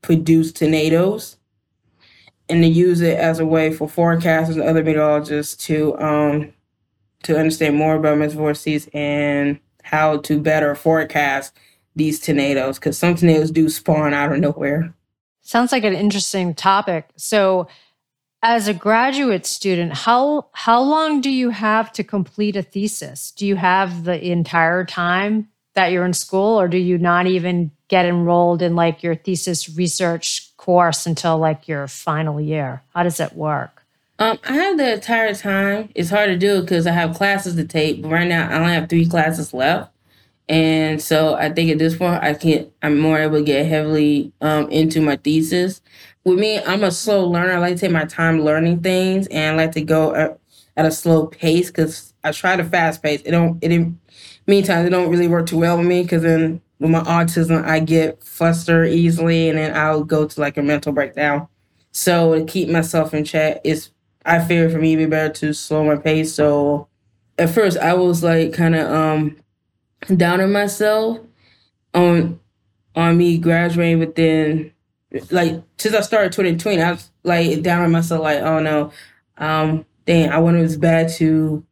produce 0.00 0.52
tornadoes 0.52 1.36
and 2.52 2.62
to 2.62 2.68
use 2.68 3.00
it 3.00 3.18
as 3.18 3.38
a 3.38 3.46
way 3.46 3.72
for 3.72 3.88
forecasters 3.88 4.52
and 4.52 4.62
other 4.62 4.84
meteorologists 4.84 5.56
to 5.66 5.98
um, 5.98 6.52
to 7.22 7.38
understand 7.38 7.76
more 7.76 7.94
about 7.94 8.30
vortices 8.32 8.88
and 8.92 9.58
how 9.82 10.18
to 10.18 10.38
better 10.38 10.74
forecast 10.74 11.56
these 11.96 12.20
tornadoes 12.20 12.78
because 12.78 12.98
some 12.98 13.14
tornadoes 13.14 13.50
do 13.50 13.68
spawn 13.68 14.12
out 14.12 14.32
of 14.32 14.38
nowhere. 14.38 14.92
Sounds 15.40 15.72
like 15.72 15.84
an 15.84 15.94
interesting 15.94 16.54
topic. 16.54 17.08
So, 17.16 17.68
as 18.42 18.68
a 18.68 18.74
graduate 18.74 19.46
student, 19.46 19.94
how 19.94 20.48
how 20.52 20.82
long 20.82 21.22
do 21.22 21.30
you 21.30 21.50
have 21.50 21.90
to 21.94 22.04
complete 22.04 22.56
a 22.56 22.62
thesis? 22.62 23.30
Do 23.30 23.46
you 23.46 23.56
have 23.56 24.04
the 24.04 24.30
entire 24.30 24.84
time 24.84 25.48
that 25.74 25.90
you're 25.90 26.04
in 26.04 26.12
school 26.12 26.60
or 26.60 26.68
do 26.68 26.76
you 26.76 26.98
not 26.98 27.26
even 27.26 27.70
get 27.88 28.04
enrolled 28.04 28.60
in 28.60 28.76
like 28.76 29.02
your 29.02 29.14
thesis 29.14 29.74
research 29.74 30.51
course 30.62 31.06
until 31.06 31.38
like 31.38 31.68
your 31.68 31.86
final 31.88 32.40
year? 32.40 32.82
How 32.94 33.02
does 33.02 33.20
it 33.20 33.34
work? 33.34 33.84
Um, 34.18 34.38
I 34.48 34.54
have 34.54 34.76
the 34.76 34.94
entire 34.94 35.34
time. 35.34 35.90
It's 35.94 36.10
hard 36.10 36.28
to 36.28 36.38
do 36.38 36.60
because 36.60 36.86
I 36.86 36.92
have 36.92 37.16
classes 37.16 37.56
to 37.56 37.64
take, 37.64 38.02
but 38.02 38.10
right 38.10 38.28
now 38.28 38.48
I 38.48 38.60
only 38.60 38.72
have 38.72 38.88
three 38.88 39.06
classes 39.06 39.52
left. 39.52 39.90
And 40.48 41.00
so 41.00 41.34
I 41.34 41.50
think 41.50 41.70
at 41.70 41.78
this 41.78 41.96
point 41.96 42.22
I 42.22 42.34
can 42.34 42.70
I'm 42.82 42.98
more 42.98 43.18
able 43.18 43.38
to 43.38 43.44
get 43.44 43.66
heavily 43.66 44.32
um, 44.40 44.68
into 44.70 45.00
my 45.00 45.16
thesis 45.16 45.80
with 46.24 46.38
me, 46.38 46.60
I'm 46.60 46.84
a 46.84 46.90
slow 46.90 47.28
learner. 47.28 47.54
I 47.54 47.58
like 47.58 47.74
to 47.74 47.80
take 47.80 47.90
my 47.90 48.04
time 48.04 48.42
learning 48.42 48.82
things, 48.82 49.26
and 49.28 49.54
I 49.54 49.64
like 49.64 49.72
to 49.72 49.82
go 49.82 50.14
at, 50.14 50.38
a 50.76 50.90
slow 50.90 51.26
pace 51.26 51.70
because 51.70 52.14
I 52.24 52.32
try 52.32 52.56
to 52.56 52.64
fast 52.64 53.02
pace. 53.02 53.20
It 53.24 53.32
don't. 53.32 53.62
It 53.62 53.68
didn't. 53.68 53.98
Meantime, 54.46 54.86
it 54.86 54.90
don't 54.90 55.10
really 55.10 55.28
work 55.28 55.46
too 55.46 55.58
well 55.58 55.78
with 55.78 55.86
me 55.86 56.02
because 56.02 56.22
then 56.22 56.60
with 56.82 56.90
my 56.90 57.00
autism, 57.00 57.64
I 57.64 57.80
get 57.80 58.22
flustered 58.22 58.90
easily, 58.90 59.48
and 59.48 59.58
then 59.58 59.74
I'll 59.74 60.04
go 60.04 60.26
to 60.26 60.40
like 60.40 60.56
a 60.56 60.62
mental 60.62 60.92
breakdown. 60.92 61.48
So 61.92 62.34
to 62.38 62.44
keep 62.44 62.68
myself 62.68 63.14
in 63.14 63.24
check, 63.24 63.60
it's 63.64 63.90
I 64.26 64.44
feel 64.44 64.68
for 64.70 64.78
me 64.78 64.92
to 64.96 65.04
be 65.04 65.06
better 65.06 65.32
to 65.34 65.52
slow 65.54 65.84
my 65.84 65.96
pace. 65.96 66.34
So 66.34 66.88
at 67.38 67.50
first, 67.50 67.78
I 67.78 67.94
was 67.94 68.22
like 68.22 68.52
kind 68.52 68.74
of 68.74 68.90
um 68.90 69.36
down 70.16 70.40
on 70.40 70.52
myself 70.52 71.18
on 71.94 72.40
on 72.96 73.16
me 73.16 73.38
graduating 73.38 74.00
but 74.00 74.14
then 74.16 74.72
like 75.30 75.62
since 75.78 75.94
I 75.94 76.00
started 76.00 76.32
2020, 76.32 76.80
I 76.80 76.92
was 76.92 77.10
like 77.22 77.62
down 77.62 77.82
on 77.82 77.92
myself, 77.92 78.22
like, 78.22 78.40
oh 78.40 78.60
no, 78.60 78.92
um, 79.36 79.84
dang, 80.06 80.30
I 80.30 80.38
want 80.38 80.56
it 80.56 80.80
bad 80.80 81.10
to 81.14 81.64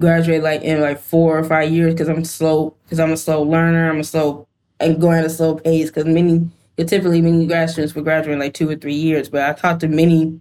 graduate 0.00 0.42
like 0.42 0.62
in 0.62 0.80
like 0.80 0.98
four 0.98 1.38
or 1.38 1.44
five 1.44 1.70
years 1.70 1.94
because 1.94 2.08
I'm 2.08 2.24
slow, 2.24 2.74
because 2.84 2.98
I'm 2.98 3.12
a 3.12 3.16
slow 3.16 3.42
learner, 3.42 3.90
I'm 3.90 4.00
a 4.00 4.04
slow 4.04 4.48
and 4.80 5.00
going 5.00 5.18
at 5.18 5.24
a 5.24 5.30
slow 5.30 5.56
pace 5.56 5.90
because 5.90 6.06
many 6.06 6.48
typically 6.76 7.20
many 7.20 7.46
grad 7.46 7.68
students 7.68 7.94
will 7.94 8.02
graduate 8.02 8.32
in 8.32 8.38
like 8.40 8.54
two 8.54 8.68
or 8.68 8.76
three 8.76 8.94
years. 8.94 9.28
But 9.28 9.42
I 9.42 9.52
talked 9.52 9.80
to 9.80 9.88
many, 9.88 10.40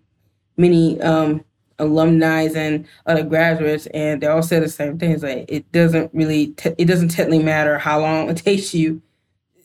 many 0.57 0.99
um 1.01 1.43
alumni 1.77 2.49
and 2.55 2.87
other 3.05 3.23
graduates, 3.23 3.87
and 3.87 4.21
they 4.21 4.27
all 4.27 4.43
said 4.43 4.63
the 4.63 4.69
same 4.69 4.97
things. 4.97 5.23
Like 5.23 5.45
it 5.47 5.71
doesn't 5.71 6.11
really, 6.13 6.47
te- 6.53 6.75
it 6.77 6.85
doesn't 6.85 7.09
technically 7.09 7.43
matter 7.43 7.77
how 7.77 7.99
long 7.99 8.29
it 8.29 8.37
takes 8.45 8.73
you 8.73 9.01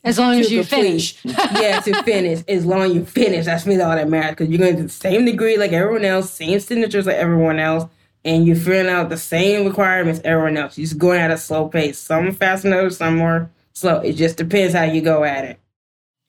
as 0.04 0.18
long 0.18 0.38
as 0.38 0.52
you 0.52 0.62
finish. 0.62 1.18
yeah, 1.24 1.80
to 1.80 2.02
finish. 2.02 2.44
As 2.46 2.66
long 2.66 2.82
as 2.82 2.94
you 2.94 3.04
finish, 3.04 3.46
that's 3.46 3.66
really 3.66 3.80
all 3.80 3.96
that 3.96 4.08
matters. 4.08 4.30
Because 4.30 4.48
you're 4.48 4.58
going 4.58 4.76
to 4.76 4.82
the 4.84 4.88
same 4.88 5.24
degree 5.24 5.56
like 5.56 5.72
everyone 5.72 6.04
else, 6.04 6.30
same 6.30 6.60
signatures 6.60 7.06
like 7.06 7.16
everyone 7.16 7.58
else, 7.58 7.90
and 8.24 8.46
you're 8.46 8.56
filling 8.56 8.92
out 8.92 9.08
the 9.08 9.16
same 9.16 9.66
requirements 9.66 10.20
everyone 10.24 10.56
else. 10.56 10.78
You're 10.78 10.86
just 10.86 10.98
going 10.98 11.20
at 11.20 11.30
a 11.30 11.38
slow 11.38 11.68
pace. 11.68 11.98
Some 11.98 12.32
fast 12.32 12.64
enough, 12.64 12.92
some 12.92 13.16
more 13.16 13.50
slow. 13.72 13.98
It 14.00 14.14
just 14.14 14.36
depends 14.36 14.74
how 14.74 14.84
you 14.84 15.00
go 15.00 15.24
at 15.24 15.44
it. 15.44 15.60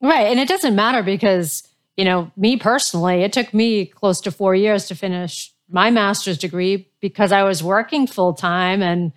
Right. 0.02 0.26
And 0.26 0.38
it 0.38 0.48
doesn't 0.48 0.74
matter 0.74 1.02
because, 1.02 1.66
you 1.96 2.04
know, 2.04 2.30
me 2.36 2.56
personally, 2.56 3.22
it 3.22 3.32
took 3.32 3.54
me 3.54 3.86
close 3.86 4.20
to 4.22 4.30
four 4.30 4.54
years 4.54 4.86
to 4.88 4.94
finish 4.94 5.52
my 5.68 5.90
master's 5.90 6.38
degree 6.38 6.88
because 7.00 7.32
I 7.32 7.42
was 7.42 7.62
working 7.62 8.06
full 8.06 8.34
time 8.34 8.82
and 8.82 9.12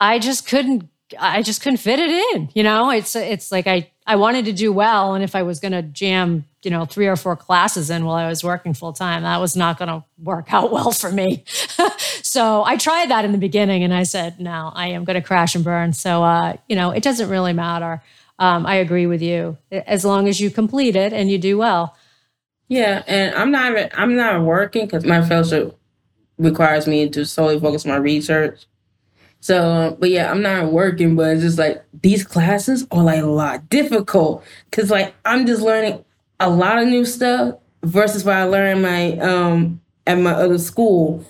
I 0.00 0.18
just 0.18 0.46
couldn't 0.46 0.88
I 1.18 1.42
just 1.42 1.62
couldn't 1.62 1.76
fit 1.76 2.00
it 2.00 2.10
in. 2.10 2.48
You 2.54 2.62
know, 2.62 2.90
it's 2.90 3.14
it's 3.14 3.52
like 3.52 3.66
I 3.66 3.90
I 4.06 4.16
wanted 4.16 4.44
to 4.46 4.52
do 4.52 4.72
well, 4.72 5.14
and 5.14 5.22
if 5.22 5.34
I 5.34 5.42
was 5.42 5.60
going 5.60 5.72
to 5.72 5.82
jam, 5.82 6.44
you 6.66 6.70
know, 6.70 6.84
three 6.84 7.06
or 7.06 7.14
four 7.14 7.36
classes 7.36 7.90
in 7.90 8.04
while 8.04 8.16
I 8.16 8.26
was 8.26 8.42
working 8.42 8.74
full 8.74 8.92
time, 8.92 9.22
that 9.22 9.40
was 9.40 9.54
not 9.54 9.78
going 9.78 9.88
to 9.88 10.02
work 10.18 10.52
out 10.52 10.72
well 10.72 10.90
for 10.90 11.12
me. 11.12 11.44
so 12.22 12.64
I 12.64 12.76
tried 12.76 13.10
that 13.10 13.24
in 13.24 13.30
the 13.30 13.38
beginning, 13.38 13.84
and 13.84 13.94
I 13.94 14.02
said, 14.02 14.40
no, 14.40 14.72
I 14.74 14.88
am 14.88 15.04
going 15.04 15.14
to 15.14 15.24
crash 15.24 15.54
and 15.54 15.62
burn. 15.62 15.92
So 15.92 16.24
uh, 16.24 16.56
you 16.68 16.74
know, 16.74 16.90
it 16.90 17.04
doesn't 17.04 17.30
really 17.30 17.52
matter. 17.52 18.02
Um, 18.40 18.66
I 18.66 18.74
agree 18.74 19.06
with 19.06 19.22
you 19.22 19.58
as 19.70 20.04
long 20.04 20.26
as 20.26 20.40
you 20.40 20.50
complete 20.50 20.96
it 20.96 21.12
and 21.12 21.30
you 21.30 21.38
do 21.38 21.56
well. 21.56 21.96
Yeah, 22.66 23.04
and 23.06 23.32
I'm 23.36 23.52
not 23.52 23.70
even, 23.70 23.88
I'm 23.94 24.16
not 24.16 24.42
working 24.42 24.86
because 24.86 25.04
my 25.04 25.22
fellowship 25.24 25.78
requires 26.36 26.88
me 26.88 27.08
to 27.10 27.24
solely 27.24 27.60
focus 27.60 27.86
on 27.86 27.92
my 27.92 27.98
research. 27.98 28.66
So, 29.38 29.96
but 30.00 30.10
yeah, 30.10 30.32
I'm 30.32 30.42
not 30.42 30.72
working, 30.72 31.14
but 31.14 31.36
it's 31.36 31.42
just 31.42 31.58
like 31.58 31.84
these 32.02 32.24
classes 32.24 32.88
are 32.90 33.04
like 33.04 33.22
a 33.22 33.26
lot 33.26 33.68
difficult 33.68 34.42
because 34.68 34.90
like 34.90 35.14
I'm 35.24 35.46
just 35.46 35.62
learning 35.62 36.04
a 36.40 36.50
lot 36.50 36.78
of 36.78 36.88
new 36.88 37.04
stuff 37.04 37.56
versus 37.82 38.24
what 38.24 38.36
I 38.36 38.44
learned 38.44 38.82
my 38.82 39.18
um 39.18 39.80
at 40.06 40.18
my 40.18 40.32
other 40.32 40.58
school. 40.58 41.24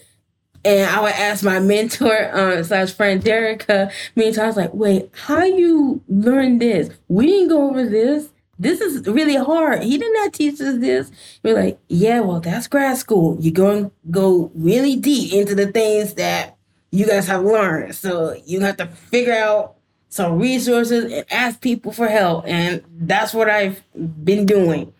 And 0.65 0.91
I 0.91 1.01
would 1.01 1.13
ask 1.13 1.45
my 1.45 1.61
mentor 1.61 2.31
uh, 2.35 2.63
slash 2.63 2.93
friend 2.93 3.23
Derica 3.23 3.93
many 4.15 4.37
was 4.37 4.57
like, 4.57 4.75
wait, 4.75 5.11
how 5.13 5.45
you 5.45 6.03
learn 6.09 6.59
this? 6.59 6.91
We 7.09 7.27
didn't 7.27 7.49
go 7.49 7.71
over 7.71 7.89
this. 7.89 8.29
This 8.59 8.81
is 8.81 9.07
really 9.07 9.37
hard. 9.37 9.83
He 9.83 9.99
did 9.99 10.13
not 10.15 10.33
teach 10.33 10.61
us 10.61 10.79
this. 10.79 11.11
We're 11.43 11.55
like, 11.55 11.79
yeah, 11.89 12.21
well, 12.21 12.41
that's 12.41 12.67
grad 12.69 12.97
school. 12.97 13.37
You're 13.39 13.53
going 13.53 13.85
to 13.85 13.93
go 14.11 14.51
really 14.55 14.97
deep 14.97 15.35
into 15.35 15.55
the 15.55 15.71
things 15.71 16.15
that 16.15 16.57
you 16.91 17.07
guys 17.07 17.27
have 17.27 17.45
learned. 17.45 17.95
So 17.95 18.35
you 18.47 18.61
have 18.61 18.79
to 18.79 18.87
figure 18.87 19.35
out 19.35 19.77
some 20.09 20.39
resources 20.39 21.13
and 21.13 21.27
ask 21.31 21.61
people 21.61 21.93
for 21.93 22.09
help. 22.09 22.47
And 22.47 22.83
that's 22.99 23.35
what 23.35 23.51
I've 23.51 23.83
been 23.95 24.47
doing. 24.47 24.93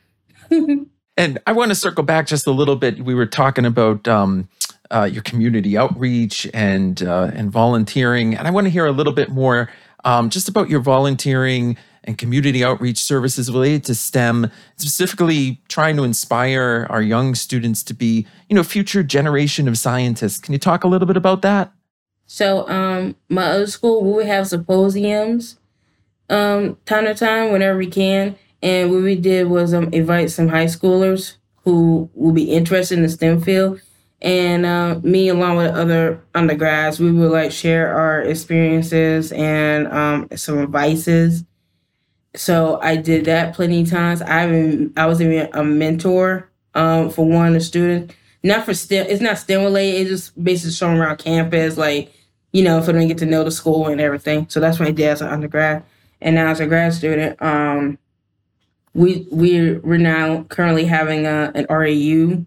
and 1.17 1.39
I 1.47 1.53
want 1.53 1.71
to 1.71 1.75
circle 1.75 2.05
back 2.05 2.27
just 2.27 2.47
a 2.47 2.53
little 2.53 2.77
bit. 2.77 3.05
We 3.05 3.15
were 3.15 3.27
talking 3.27 3.65
about 3.65 4.07
um, 4.09 4.49
uh, 4.91 5.09
your 5.11 5.23
community 5.23 5.77
outreach 5.77 6.49
and 6.55 7.03
uh, 7.03 7.31
and 7.35 7.51
volunteering, 7.51 8.35
and 8.35 8.47
I 8.47 8.51
want 8.51 8.67
to 8.67 8.71
hear 8.71 8.87
a 8.87 8.93
little 8.93 9.13
bit 9.13 9.31
more 9.31 9.71
um, 10.05 10.31
just 10.31 10.49
about 10.49 10.71
your 10.71 10.81
volunteering 10.81 11.77
and 12.05 12.17
community 12.17 12.65
outreach 12.65 12.99
services 12.99 13.51
related 13.51 13.85
to 13.85 13.95
STEM, 13.95 14.51
specifically 14.77 15.61
trying 15.69 15.97
to 15.97 16.05
inspire 16.05 16.87
our 16.89 17.03
young 17.03 17.35
students 17.35 17.83
to 17.83 17.93
be, 17.93 18.27
you 18.49 18.55
know, 18.55 18.63
future 18.63 19.03
generation 19.03 19.67
of 19.67 19.77
scientists. 19.77 20.39
Can 20.39 20.53
you 20.53 20.59
talk 20.59 20.85
a 20.85 20.89
little 20.89 21.07
bit 21.07 21.17
about 21.17 21.43
that? 21.43 21.73
So, 22.27 22.69
um, 22.69 23.17
my 23.29 23.45
other 23.45 23.67
school, 23.67 24.03
we 24.15 24.27
have 24.27 24.49
symposiums, 24.49 25.59
um, 26.29 26.77
time 26.87 27.05
to 27.05 27.15
time 27.15 27.53
whenever 27.53 27.79
we 27.79 27.87
can. 27.87 28.37
And 28.67 28.91
what 28.91 29.05
we 29.05 29.15
did 29.15 29.47
was 29.47 29.73
um, 29.73 29.91
invite 29.93 30.33
some 30.33 30.49
high 30.49 30.65
schoolers 30.65 31.37
who 31.63 32.11
will 32.15 32.33
be 32.33 32.51
interested 32.51 32.97
in 32.99 33.05
the 33.05 33.09
STEM 33.09 33.41
field. 33.41 33.81
And 34.21 34.67
uh, 34.67 34.99
me, 35.05 35.29
along 35.29 35.59
with 35.59 35.73
other 35.73 36.21
undergrads, 36.35 36.99
we 36.99 37.13
would 37.13 37.31
like 37.31 37.53
share 37.53 37.95
our 37.95 38.23
experiences 38.23 39.31
and 39.31 39.87
um, 39.87 40.29
some 40.35 40.59
advices. 40.59 41.45
So 42.35 42.81
I 42.83 42.97
did 42.97 43.27
that 43.27 43.55
plenty 43.55 43.83
of 43.83 43.91
times. 43.91 44.21
I 44.21 44.49
even 44.49 44.93
I 44.97 45.07
was 45.07 45.23
even 45.23 45.49
a 45.53 45.63
mentor 45.63 46.51
um, 46.75 47.11
for 47.11 47.25
one 47.25 47.47
of 47.47 47.55
the 47.55 47.61
students 47.61 48.17
not 48.43 48.65
for 48.65 48.75
STEM. 48.75 49.07
It's 49.09 49.21
not 49.21 49.39
STEM 49.39 49.63
related. 49.63 50.01
It's 50.01 50.11
just 50.11 50.43
basically 50.43 50.73
showing 50.73 50.99
around 50.99 51.19
campus, 51.19 51.77
like 51.77 52.13
you 52.53 52.65
know, 52.65 52.83
for 52.83 52.93
them 52.93 53.03
to 53.03 53.09
get 53.09 53.19
to 53.19 53.27
know 53.27 53.45
the 53.45 53.53
school 53.53 53.87
and 53.87 54.01
everything. 54.01 54.49
So 54.49 54.59
that's 54.59 54.81
what 54.81 54.89
I 54.89 54.93
did 54.93 55.07
as 55.07 55.21
an 55.21 55.29
undergrad, 55.29 55.85
and 56.21 56.35
now 56.35 56.49
as 56.49 56.59
a 56.59 56.67
grad 56.67 56.95
student, 56.95 57.41
um, 57.41 57.99
we 58.97 59.29
we 59.31 59.75
we're 59.79 59.99
now 59.99 60.45
currently 60.45 60.87
having 60.87 61.27
a, 61.27 61.53
an 61.55 61.67
REU 61.67 62.47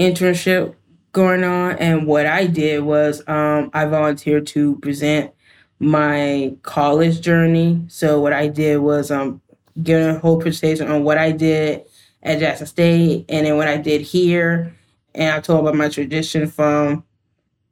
internship 0.00 0.74
going 1.12 1.44
on, 1.44 1.76
and 1.76 2.06
what 2.06 2.24
I 2.26 2.46
did 2.46 2.82
was 2.82 3.22
um, 3.28 3.70
I 3.74 3.84
volunteered 3.84 4.46
to 4.48 4.76
present 4.76 5.32
my 5.78 6.56
college 6.62 7.20
journey. 7.20 7.84
So 7.88 8.20
what 8.20 8.32
I 8.32 8.48
did 8.48 8.78
was 8.78 9.10
um, 9.10 9.42
give 9.82 10.16
a 10.16 10.18
whole 10.18 10.40
presentation 10.40 10.90
on 10.90 11.04
what 11.04 11.18
I 11.18 11.30
did 11.30 11.84
at 12.22 12.38
Jackson 12.38 12.66
State, 12.66 13.26
and 13.28 13.44
then 13.46 13.58
what 13.58 13.68
I 13.68 13.76
did 13.76 14.00
here 14.00 14.74
and 15.14 15.34
I 15.34 15.40
told 15.40 15.60
about 15.60 15.74
my 15.74 15.90
tradition 15.90 16.46
from 16.46 17.04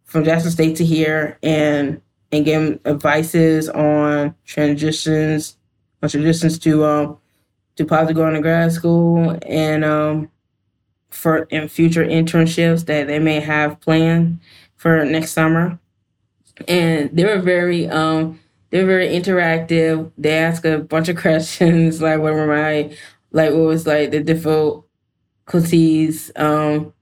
from 0.04 0.24
Jackson 0.24 0.50
State 0.50 0.76
to 0.76 0.84
here, 0.84 1.38
and 1.42 2.02
and 2.32 2.44
gave 2.44 2.80
advices 2.84 3.70
on 3.70 4.34
transitions, 4.44 5.56
on 6.02 6.10
transitions 6.10 6.58
to 6.58 6.84
um 6.84 7.19
to 7.80 7.87
possibly 7.87 8.14
going 8.14 8.34
to 8.34 8.40
grad 8.40 8.72
school 8.72 9.38
and 9.46 9.84
um 9.84 10.30
for 11.08 11.44
in 11.44 11.66
future 11.66 12.04
internships 12.04 12.84
that 12.87 13.06
they 13.06 13.18
may 13.18 13.40
have 13.40 13.80
planned 13.80 14.38
for 14.76 15.04
next 15.04 15.32
summer. 15.32 15.78
And 16.68 17.10
they 17.16 17.25
were 17.25 17.40
very 17.40 17.88
um 17.88 18.38
they 18.68 18.80
were 18.80 18.87
very 18.87 19.08
interactive. 19.08 20.12
They 20.16 20.38
asked 20.38 20.64
a 20.64 20.78
bunch 20.78 21.08
of 21.08 21.16
questions 21.16 22.00
like 22.00 22.20
what 22.20 22.34
were 22.34 22.46
my 22.46 22.94
like 23.32 23.50
what 23.50 23.60
was 23.60 23.87
like 23.87 24.10
the 24.10 24.22
difficulties 24.22 26.30
um 26.37 26.92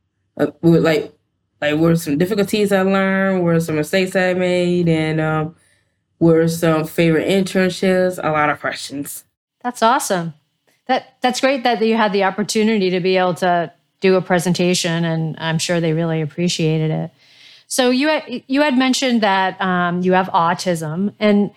like 0.62 1.12
like 1.61 1.75
were 1.75 1.97
some 1.97 2.18
difficulties 2.18 2.70
I 2.70 2.82
learned, 2.82 3.42
were 3.42 3.58
some 3.58 3.75
mistakes 3.75 4.14
I 4.14 4.35
made, 4.35 4.88
and 4.88 5.20
um, 5.20 5.56
were 6.20 6.47
some 6.47 6.85
favorite 6.85 7.28
internships. 7.28 8.20
A 8.23 8.30
lot 8.30 8.49
of 8.49 8.61
questions. 8.61 9.25
That's 9.62 9.82
awesome. 9.82 10.35
That 10.88 11.16
that's 11.21 11.40
great 11.40 11.64
that 11.64 11.85
you 11.85 11.97
had 11.97 12.12
the 12.12 12.25
opportunity 12.25 12.90
to 12.90 13.00
be 13.00 13.16
able 13.16 13.35
to 13.35 13.73
do 14.00 14.16
a 14.16 14.23
presentation, 14.23 15.04
and 15.04 15.37
I'm 15.38 15.59
sure 15.59 15.80
they 15.80 15.92
really 15.92 16.23
appreciated 16.23 16.90
it. 16.90 17.11
So 17.66 17.90
you 17.90 18.09
had, 18.09 18.42
you 18.47 18.62
had 18.62 18.78
mentioned 18.78 19.21
that 19.21 19.61
um, 19.61 20.00
you 20.02 20.12
have 20.12 20.28
autism, 20.28 21.12
and 21.21 21.50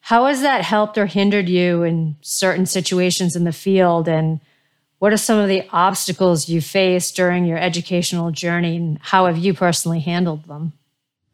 how 0.00 0.26
has 0.26 0.42
that 0.42 0.62
helped 0.62 0.96
or 0.96 1.06
hindered 1.06 1.48
you 1.48 1.82
in 1.82 2.16
certain 2.20 2.66
situations 2.66 3.34
in 3.34 3.42
the 3.42 3.52
field? 3.52 4.06
And 4.06 4.40
what 5.00 5.12
are 5.12 5.16
some 5.16 5.38
of 5.38 5.48
the 5.48 5.66
obstacles 5.72 6.48
you 6.48 6.60
faced 6.60 7.16
during 7.16 7.44
your 7.44 7.58
educational 7.58 8.30
journey, 8.30 8.76
and 8.76 8.98
how 9.02 9.26
have 9.26 9.38
you 9.38 9.52
personally 9.52 10.00
handled 10.00 10.44
them? 10.44 10.74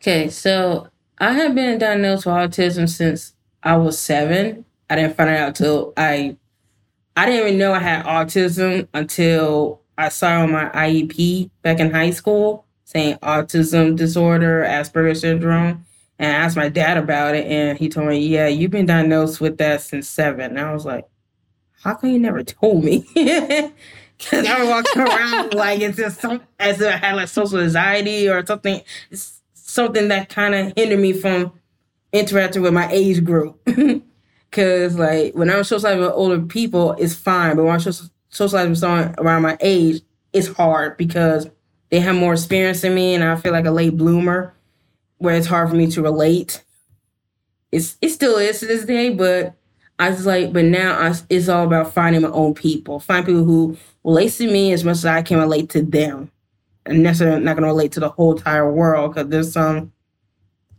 Okay, 0.01 0.31
so 0.31 0.89
I 1.19 1.33
have 1.35 1.55
been 1.55 1.79
diagnosed 1.79 2.25
with 2.25 2.35
autism 2.35 2.89
since 2.89 3.35
I 3.63 3.77
was 3.77 3.99
seven. 3.99 4.65
I 4.89 4.97
didn't 4.97 5.17
find 5.17 5.31
it 5.31 5.39
out 5.39 5.55
till 5.55 5.93
I 5.97 6.37
I 7.17 7.27
didn't 7.27 7.47
even 7.47 7.59
know 7.59 7.73
I 7.73 7.79
had 7.79 8.05
autism 8.05 8.89
until 8.95 9.81
I 9.99 10.09
saw 10.09 10.43
on 10.43 10.53
my 10.53 10.69
IEP 10.71 11.51
back 11.63 11.79
in 11.79 11.91
high 11.91 12.11
school 12.11 12.65
saying 12.85 13.17
autism 13.23 13.97
disorder, 13.97 14.65
Asperger's 14.65 15.21
syndrome. 15.21 15.85
And 16.19 16.31
I 16.31 16.35
asked 16.37 16.57
my 16.57 16.69
dad 16.69 16.99
about 16.99 17.35
it, 17.35 17.47
and 17.47 17.79
he 17.79 17.89
told 17.89 18.09
me, 18.09 18.19
Yeah, 18.19 18.47
you've 18.47 18.71
been 18.71 18.87
diagnosed 18.87 19.41
with 19.41 19.59
that 19.59 19.81
since 19.81 20.09
seven. 20.09 20.57
And 20.57 20.61
I 20.61 20.73
was 20.73 20.85
like, 20.85 21.09
How 21.83 21.95
come 21.95 22.11
you 22.11 22.19
never 22.19 22.43
told 22.45 22.85
me? 22.85 23.07
Because 24.19 24.47
I 24.47 24.61
was 24.61 24.69
walking 24.69 25.03
around 25.03 25.55
like 25.55 25.81
it's 25.81 25.97
just 25.97 26.21
some, 26.21 26.43
as 26.61 26.81
if 26.81 26.87
I 26.87 26.97
had 26.97 27.17
like 27.17 27.27
social 27.27 27.59
anxiety 27.59 28.29
or 28.29 28.47
something. 28.47 28.81
Something 29.55 30.09
that 30.09 30.29
kind 30.29 30.55
of 30.55 30.73
hindered 30.77 31.01
me 31.01 31.13
from 31.13 31.53
interacting 32.13 32.63
with 32.63 32.73
my 32.73 32.89
age 32.93 33.25
group. 33.25 33.61
Cause 34.53 34.99
like 34.99 35.35
when 35.35 35.51
I'm 35.51 35.65
socializing 35.65 36.01
with 36.01 36.13
older 36.13 36.41
people, 36.43 36.93
it's 36.99 37.15
fine, 37.15 37.57
but 37.57 37.65
when 37.65 37.73
I'm 37.73 37.93
socializing 38.29 38.71
with 38.71 38.79
someone 38.79 39.15
around 39.17 39.43
my 39.43 39.57
age, 39.61 40.03
it's 40.35 40.49
hard 40.49 40.99
because 40.99 41.49
they 41.91 42.01
have 42.01 42.17
more 42.17 42.35
experience 42.35 42.83
than 42.83 42.95
me, 42.95 43.15
and 43.15 43.25
I 43.25 43.37
feel 43.37 43.53
like 43.53 43.65
a 43.65 43.71
late 43.71 43.97
bloomer, 43.97 44.55
where 45.19 45.37
it's 45.37 45.47
hard 45.47 45.71
for 45.71 45.75
me 45.75 45.91
to 45.91 46.03
relate. 46.03 46.63
It's 47.71 47.97
it 48.03 48.11
still 48.11 48.37
is 48.37 48.61
to 48.61 48.67
this 48.67 48.85
day, 48.85 49.11
but 49.11 49.55
I 49.99 50.11
was 50.11 50.27
like, 50.27 50.53
but 50.53 50.65
now 50.65 50.99
I, 50.99 51.15
it's 51.31 51.49
all 51.49 51.65
about 51.65 51.95
finding 51.95 52.23
my 52.23 52.29
own 52.29 52.55
people, 52.55 53.01
find 53.01 53.25
people 53.25 53.45
who 53.45 53.77
relate 54.05 54.33
to 54.33 54.47
me 54.51 54.73
as 54.73 54.85
much 54.85 54.97
as 54.97 55.07
I 55.07 55.23
can 55.23 55.39
relate 55.39 55.71
to 55.71 55.83
them, 55.83 56.31
and 56.85 57.03
necessarily 57.03 57.43
not 57.43 57.55
going 57.55 57.63
to 57.63 57.69
relate 57.69 57.93
to 57.93 58.01
the 58.01 58.11
whole 58.11 58.37
entire 58.37 58.71
world 58.71 59.15
because 59.15 59.31
there's 59.31 59.53
some 59.53 59.93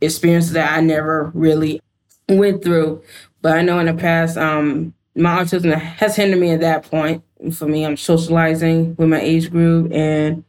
experiences 0.02 0.54
that 0.54 0.78
I 0.78 0.82
never 0.82 1.32
really 1.34 1.82
went 2.30 2.64
through 2.64 3.02
but 3.44 3.58
I 3.58 3.62
know 3.62 3.78
in 3.78 3.86
the 3.86 3.94
past, 3.94 4.38
um, 4.38 4.94
my 5.16 5.44
autism 5.44 5.76
has 5.78 6.16
hindered 6.16 6.40
me 6.40 6.52
at 6.52 6.62
that 6.62 6.90
point. 6.90 7.24
For 7.52 7.68
me, 7.68 7.86
I'm 7.86 7.98
socializing 7.98 8.96
with 8.96 9.10
my 9.10 9.20
age 9.20 9.52
group 9.52 9.92
and 9.92 10.44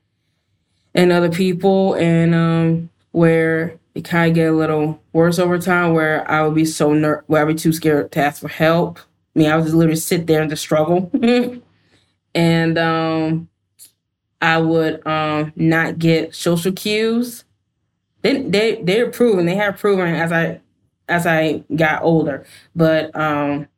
and 0.94 1.10
other 1.10 1.28
people, 1.28 1.94
and 1.94 2.34
um, 2.34 2.90
where 3.10 3.78
it 3.96 4.04
kind 4.04 4.30
of 4.30 4.34
get 4.36 4.48
a 4.48 4.56
little 4.56 5.02
worse 5.12 5.40
over 5.40 5.58
time, 5.58 5.92
where 5.92 6.30
I 6.30 6.42
would 6.46 6.54
be 6.54 6.64
so 6.64 6.92
ner- 6.94 7.24
where 7.26 7.42
I'd 7.42 7.48
be 7.48 7.54
too 7.56 7.72
scared 7.72 8.12
to 8.12 8.20
ask 8.20 8.40
for 8.40 8.48
help. 8.48 9.00
I 9.34 9.40
mean, 9.40 9.50
I 9.50 9.56
would 9.56 9.64
just 9.64 9.74
literally 9.74 9.96
sit 9.96 10.28
there 10.28 10.40
and 10.40 10.48
just 10.48 10.62
struggle, 10.62 11.10
and 12.34 12.78
um, 12.78 13.48
I 14.40 14.58
would 14.58 15.04
um, 15.04 15.52
not 15.56 15.98
get 15.98 16.32
social 16.32 16.70
cues. 16.70 17.44
They 18.22 18.40
they 18.42 18.76
they're 18.76 19.10
proven 19.10 19.46
they 19.46 19.56
have 19.56 19.78
proven 19.78 20.14
as 20.14 20.30
I 20.30 20.60
as 21.08 21.26
I 21.26 21.64
got 21.74 22.02
older. 22.02 22.44
But 22.74 23.14
um 23.16 23.68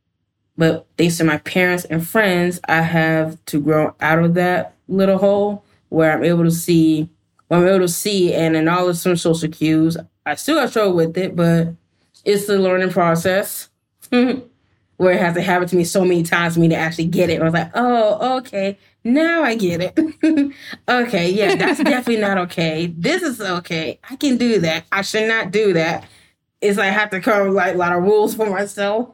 but 0.59 0.87
thanks 0.97 1.19
to 1.19 1.25
my 1.25 1.39
parents 1.39 1.85
and 1.85 2.07
friends, 2.07 2.61
I 2.67 2.81
have 2.81 3.45
to 3.47 3.61
grow 3.61 3.95
out 4.01 4.21
of 4.21 4.35
that 4.35 4.75
little 4.89 5.19
hole 5.19 5.65
where 5.91 6.13
I'm 6.13 6.25
able 6.25 6.45
to 6.45 6.51
see 6.51 7.09
I'm 7.51 7.67
able 7.67 7.81
to 7.81 7.89
see 7.89 8.35
and 8.35 8.57
of 8.69 8.97
some 8.97 9.17
social 9.17 9.49
cues. 9.49 9.97
I 10.25 10.35
still 10.35 10.59
have 10.59 10.73
trouble 10.73 10.97
with 10.97 11.17
it, 11.17 11.37
but 11.37 11.75
it's 12.25 12.47
the 12.47 12.59
learning 12.59 12.91
process. 12.91 13.69
where 14.97 15.13
it 15.13 15.21
has 15.21 15.35
to 15.35 15.43
happen 15.43 15.69
to 15.69 15.77
me 15.77 15.85
so 15.85 16.05
many 16.05 16.23
times 16.23 16.55
for 16.55 16.61
me 16.61 16.69
to 16.69 16.77
actually 16.77 17.07
get 17.07 17.29
it. 17.31 17.41
I 17.41 17.45
was 17.45 17.53
like, 17.53 17.71
oh, 17.75 18.39
okay, 18.39 18.79
now 19.05 19.43
I 19.43 19.55
get 19.55 19.81
it. 19.81 20.53
okay, 20.89 21.31
yeah, 21.31 21.55
that's 21.55 21.79
definitely 21.85 22.17
not 22.19 22.39
okay. 22.39 22.95
This 22.97 23.23
is 23.23 23.41
okay. 23.41 23.99
I 24.09 24.17
can 24.17 24.37
do 24.37 24.59
that. 24.61 24.85
I 24.91 25.03
should 25.03 25.29
not 25.29 25.51
do 25.51 25.73
that 25.75 26.05
like 26.63 26.79
I 26.79 26.91
have 26.91 27.11
to 27.11 27.21
come 27.21 27.53
like 27.55 27.75
a 27.75 27.79
lot 27.79 27.93
of 27.93 28.03
rules 28.03 28.35
for 28.35 28.49
myself, 28.49 29.11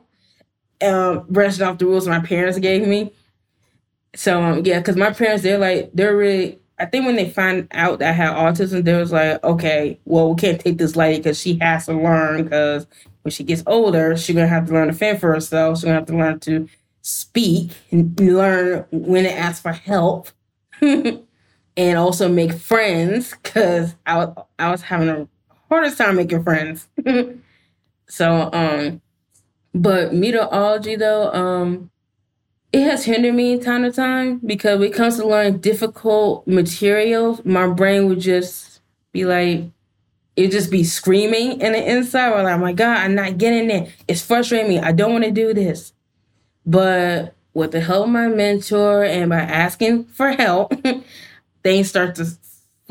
um, 0.82 1.26
brushing 1.28 1.64
off 1.64 1.78
the 1.78 1.86
rules 1.86 2.06
my 2.06 2.20
parents 2.20 2.58
gave 2.58 2.86
me. 2.86 3.12
So 4.14 4.42
um, 4.42 4.62
yeah, 4.64 4.78
because 4.78 4.96
my 4.96 5.12
parents 5.12 5.42
they're 5.42 5.58
like 5.58 5.90
they're 5.94 6.16
really. 6.16 6.58
I 6.78 6.86
think 6.86 7.06
when 7.06 7.14
they 7.14 7.30
find 7.30 7.68
out 7.72 8.00
that 8.00 8.08
I 8.08 8.12
had 8.12 8.34
autism, 8.34 8.84
they 8.84 8.94
was 8.94 9.12
like, 9.12 9.42
okay, 9.44 10.00
well 10.04 10.34
we 10.34 10.40
can't 10.40 10.60
take 10.60 10.78
this 10.78 10.96
lady 10.96 11.18
because 11.18 11.38
she 11.40 11.58
has 11.60 11.86
to 11.86 11.92
learn 11.92 12.44
because 12.44 12.86
when 13.22 13.30
she 13.30 13.44
gets 13.44 13.62
older, 13.66 14.16
she's 14.16 14.34
gonna 14.34 14.48
have 14.48 14.66
to 14.66 14.72
learn 14.72 14.88
to 14.88 14.94
fend 14.94 15.20
for 15.20 15.32
herself. 15.32 15.78
She's 15.78 15.84
gonna 15.84 15.96
have 15.96 16.06
to 16.06 16.16
learn 16.16 16.40
to 16.40 16.68
speak 17.02 17.72
and 17.90 18.18
learn 18.18 18.84
when 18.90 19.24
to 19.24 19.32
ask 19.32 19.62
for 19.62 19.72
help. 19.72 20.30
and 21.76 21.96
also 21.96 22.28
make 22.28 22.52
friends 22.52 23.34
because 23.42 23.94
I 24.06 24.28
I 24.58 24.70
was 24.70 24.82
having 24.82 25.08
a 25.08 25.28
hardest 25.72 25.98
time 25.98 26.16
making 26.16 26.44
friends. 26.44 26.88
so, 28.08 28.50
um, 28.52 29.00
but 29.74 30.12
meteorology 30.12 30.96
though, 30.96 31.32
um, 31.32 31.90
it 32.72 32.82
has 32.84 33.04
hindered 33.04 33.34
me 33.34 33.58
time 33.58 33.82
to 33.82 33.92
time 33.92 34.40
because 34.44 34.78
when 34.78 34.90
it 34.90 34.94
comes 34.94 35.16
to 35.16 35.26
learning 35.26 35.58
difficult 35.58 36.46
materials, 36.46 37.44
my 37.44 37.66
brain 37.66 38.08
would 38.08 38.20
just 38.20 38.80
be 39.12 39.24
like, 39.24 39.64
it 40.36 40.50
just 40.50 40.70
be 40.70 40.84
screaming 40.84 41.60
in 41.60 41.72
the 41.72 41.90
inside. 41.90 42.30
Where 42.30 42.42
like, 42.42 42.54
oh 42.54 42.58
my 42.58 42.72
God, 42.72 42.98
I'm 42.98 43.14
not 43.14 43.36
getting 43.36 43.70
it. 43.70 43.90
It's 44.08 44.22
frustrating 44.22 44.68
me. 44.68 44.78
I 44.78 44.92
don't 44.92 45.12
want 45.12 45.24
to 45.24 45.30
do 45.30 45.52
this. 45.52 45.92
But 46.64 47.34
with 47.52 47.72
the 47.72 47.80
help 47.80 48.06
of 48.06 48.12
my 48.12 48.28
mentor 48.28 49.04
and 49.04 49.28
by 49.28 49.40
asking 49.40 50.04
for 50.04 50.32
help, 50.32 50.72
things 51.62 51.88
start 51.88 52.14
to 52.14 52.26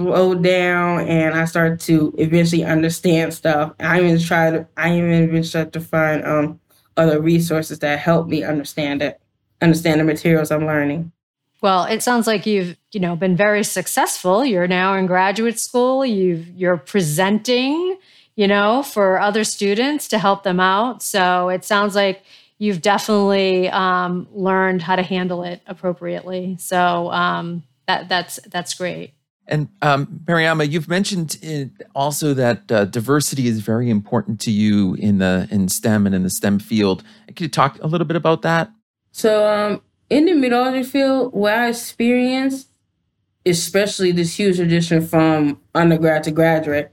slowed 0.02 0.44
down 0.44 1.08
and 1.08 1.34
I 1.36 1.46
started 1.46 1.80
to 1.82 2.14
eventually 2.18 2.64
understand 2.64 3.34
stuff. 3.34 3.74
I 3.80 4.02
even 4.02 4.20
tried 4.20 4.52
to, 4.52 4.68
I 4.78 4.98
even 4.98 5.24
even 5.24 5.44
started 5.44 5.74
to 5.74 5.82
find 5.82 6.26
um 6.26 6.60
other 6.98 7.22
resources 7.22 7.80
that 7.80 8.00
help 8.00 8.28
me 8.28 8.44
understand 8.44 9.02
it, 9.02 9.20
understand 9.62 10.00
the 10.00 10.04
materials 10.04 10.52
I'm 10.52 10.66
learning. 10.66 11.12
Well, 11.62 11.86
it 11.86 12.02
sounds 12.02 12.26
like 12.26 12.46
you've, 12.46 12.76
you 12.92 13.00
know, 13.00 13.16
been 13.16 13.38
very 13.38 13.64
successful. 13.64 14.44
You're 14.44 14.68
now 14.68 14.96
in 14.96 15.06
graduate 15.06 15.60
school. 15.60 16.06
You've 16.06 16.48
you're 16.50 16.78
presenting, 16.78 17.98
you 18.36 18.48
know, 18.48 18.82
for 18.84 19.20
other 19.20 19.44
students 19.44 20.08
to 20.10 20.18
help 20.18 20.44
them 20.44 20.60
out. 20.60 21.04
So 21.04 21.50
it 21.50 21.64
sounds 21.64 21.96
like 21.96 22.24
you've 22.58 22.82
definitely 22.82 23.70
um, 23.70 24.28
learned 24.34 24.82
how 24.82 24.96
to 24.96 25.04
handle 25.04 25.44
it 25.44 25.62
appropriately. 25.68 26.58
So 26.60 27.12
um, 27.12 27.64
that 27.88 28.10
that's 28.10 28.40
that's 28.48 28.74
great. 28.74 29.14
And 29.52 29.68
um, 29.82 30.22
Mariama, 30.24 30.72
you've 30.72 30.88
mentioned 30.88 31.38
also 31.94 32.34
that 32.34 32.72
uh, 32.72 32.86
diversity 32.86 33.48
is 33.48 33.60
very 33.60 33.90
important 33.90 34.40
to 34.42 34.52
you 34.52 34.94
in 34.94 35.18
the 35.18 35.46
in 35.52 35.68
STEM 35.68 36.06
and 36.06 36.16
in 36.16 36.24
the 36.24 36.30
STEM 36.30 36.60
field. 36.60 37.04
Can 37.28 37.44
you 37.44 37.50
talk 37.50 37.78
a 37.84 37.88
little 37.88 38.08
bit 38.08 38.16
about 38.16 38.44
that? 38.44 38.72
So, 39.12 39.46
um, 39.46 39.82
in 40.10 40.24
the 40.24 40.34
meteorology 40.36 40.84
field, 40.84 41.34
what 41.34 41.54
I 41.54 41.68
experienced, 41.68 42.70
especially 43.46 44.14
this 44.14 44.40
huge 44.40 44.56
transition 44.56 45.06
from 45.06 45.60
undergrad 45.76 46.24
to 46.24 46.32
graduate, 46.32 46.92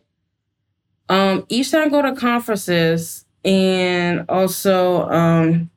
um, 1.09 1.47
each 1.49 1.71
time 1.71 1.83
I 1.85 1.89
go 1.91 2.03
to 2.03 2.17
conferences 2.17 3.25
and 3.45 4.25
also 4.29 5.09
um, 5.09 5.71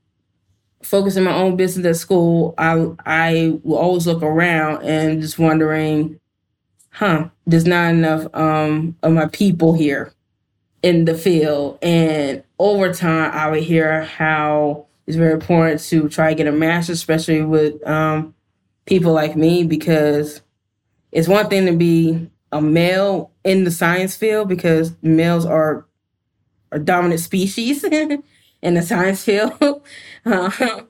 focus 0.81 1.15
in 1.15 1.25
my 1.25 1.33
own 1.33 1.57
business 1.57 1.85
at 1.85 1.95
school, 1.97 2.55
I 2.57 2.87
I 3.05 3.59
will 3.61 3.77
always 3.77 4.07
look 4.07 4.23
around 4.23 4.81
and 4.81 5.21
just 5.21 5.37
wondering 5.37 6.19
huh, 6.91 7.29
there's 7.47 7.65
not 7.65 7.93
enough 7.93 8.27
um, 8.33 8.95
of 9.01 9.13
my 9.13 9.27
people 9.27 9.73
here 9.73 10.13
in 10.83 11.05
the 11.05 11.15
field. 11.15 11.79
And 11.81 12.43
over 12.59 12.93
time, 12.93 13.31
I 13.31 13.49
would 13.49 13.63
hear 13.63 14.03
how 14.03 14.87
it's 15.07 15.17
very 15.17 15.33
important 15.33 15.81
to 15.81 16.09
try 16.09 16.29
to 16.29 16.35
get 16.35 16.47
a 16.47 16.51
master, 16.51 16.93
especially 16.93 17.41
with 17.41 17.85
um, 17.87 18.35
people 18.85 19.13
like 19.13 19.35
me, 19.35 19.63
because 19.63 20.41
it's 21.11 21.27
one 21.27 21.49
thing 21.49 21.65
to 21.65 21.73
be 21.73 22.29
a 22.51 22.61
male 22.61 23.31
in 23.43 23.63
the 23.63 23.71
science 23.71 24.15
field 24.15 24.49
because 24.49 24.93
males 25.01 25.45
are 25.45 25.85
a 26.71 26.79
dominant 26.79 27.21
species 27.21 27.83
in 27.83 28.23
the 28.61 28.81
science 28.81 29.23
field. 29.23 29.53
uh, 30.25 30.81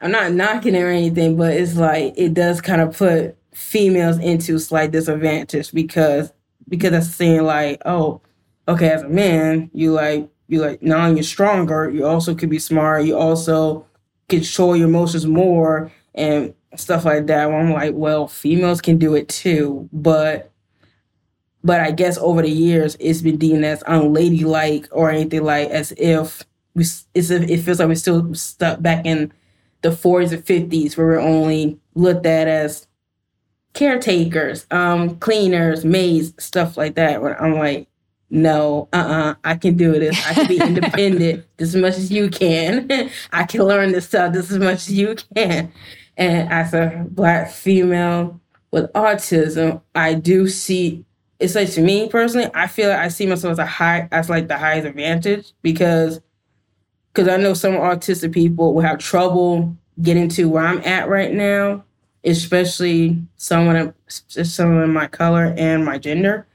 I'm 0.00 0.10
not 0.10 0.32
knocking 0.32 0.74
it 0.74 0.82
or 0.82 0.88
anything, 0.88 1.36
but 1.36 1.52
it's 1.52 1.76
like 1.76 2.14
it 2.16 2.32
does 2.32 2.60
kind 2.60 2.80
of 2.80 2.96
put 2.96 3.36
females 3.60 4.18
into 4.18 4.58
slight 4.58 4.90
disadvantage 4.90 5.72
because 5.72 6.32
because 6.68 6.90
that's 6.90 7.08
saying 7.08 7.42
like, 7.42 7.82
oh, 7.84 8.20
okay, 8.68 8.90
as 8.90 9.02
a 9.02 9.08
man, 9.08 9.70
you 9.74 9.92
like 9.92 10.28
you 10.48 10.60
like 10.60 10.82
now 10.82 11.06
you're 11.08 11.22
stronger, 11.22 11.90
you 11.90 12.06
also 12.06 12.34
could 12.34 12.50
be 12.50 12.58
smart, 12.58 13.04
you 13.04 13.16
also 13.16 13.86
control 14.28 14.76
your 14.76 14.88
emotions 14.88 15.26
more 15.26 15.92
and 16.14 16.54
stuff 16.76 17.04
like 17.04 17.26
that. 17.26 17.48
Where 17.48 17.58
I'm 17.58 17.72
like, 17.72 17.94
well, 17.94 18.28
females 18.28 18.80
can 18.80 18.98
do 18.98 19.14
it 19.14 19.28
too, 19.28 19.88
but 19.92 20.50
but 21.62 21.80
I 21.80 21.90
guess 21.90 22.16
over 22.18 22.42
the 22.42 22.50
years 22.50 22.96
it's 22.98 23.20
been 23.20 23.36
deemed 23.36 23.64
as 23.64 23.82
unladylike 23.86 24.88
or 24.90 25.10
anything 25.10 25.44
like 25.44 25.68
as 25.70 25.92
if 25.98 26.44
we 26.74 26.84
it's 27.14 27.30
it 27.30 27.58
feels 27.58 27.78
like 27.78 27.88
we're 27.88 27.94
still 27.96 28.34
stuck 28.34 28.80
back 28.80 29.04
in 29.04 29.32
the 29.82 29.90
40s 29.90 30.32
or 30.32 30.38
50s 30.38 30.96
where 30.96 31.06
we're 31.06 31.20
only 31.20 31.78
looked 31.94 32.26
at 32.26 32.48
as 32.48 32.86
caretakers, 33.72 34.66
um, 34.70 35.16
cleaners, 35.18 35.84
maids, 35.84 36.32
stuff 36.42 36.76
like 36.76 36.94
that. 36.96 37.22
Where 37.22 37.40
I'm 37.40 37.54
like, 37.58 37.88
no, 38.30 38.88
uh-uh, 38.92 39.34
I 39.44 39.56
can 39.56 39.76
do 39.76 39.92
this. 39.92 40.26
I 40.26 40.34
can 40.34 40.48
be 40.48 40.60
independent 40.60 41.44
as 41.58 41.74
much 41.74 41.96
as 41.96 42.10
you 42.10 42.30
can. 42.30 43.10
I 43.32 43.44
can 43.44 43.62
learn 43.62 43.92
this 43.92 44.06
stuff 44.06 44.34
just 44.34 44.50
as 44.50 44.58
much 44.58 44.88
as 44.88 44.92
you 44.92 45.16
can. 45.34 45.72
And 46.16 46.52
as 46.52 46.74
a 46.74 47.06
black 47.10 47.50
female 47.50 48.40
with 48.70 48.92
autism, 48.92 49.82
I 49.94 50.14
do 50.14 50.48
see 50.48 51.04
it's 51.40 51.54
like 51.54 51.70
to 51.70 51.80
me 51.80 52.08
personally, 52.08 52.50
I 52.54 52.66
feel 52.66 52.90
like 52.90 52.98
I 52.98 53.08
see 53.08 53.26
myself 53.26 53.52
as 53.52 53.58
a 53.58 53.66
high 53.66 54.08
as 54.12 54.28
like 54.28 54.46
the 54.48 54.58
highest 54.58 54.86
advantage 54.86 55.52
because 55.62 56.20
because 57.12 57.28
I 57.28 57.38
know 57.38 57.54
some 57.54 57.72
autistic 57.72 58.32
people 58.32 58.74
will 58.74 58.82
have 58.82 58.98
trouble 58.98 59.76
getting 60.00 60.28
to 60.30 60.48
where 60.48 60.64
I'm 60.64 60.82
at 60.84 61.08
right 61.08 61.32
now, 61.32 61.84
especially 62.24 63.22
someone 63.36 63.76
of 63.76 63.94
someone 64.06 64.82
in 64.82 64.92
my 64.92 65.06
color 65.06 65.54
and 65.56 65.84
my 65.84 65.98
gender. 65.98 66.46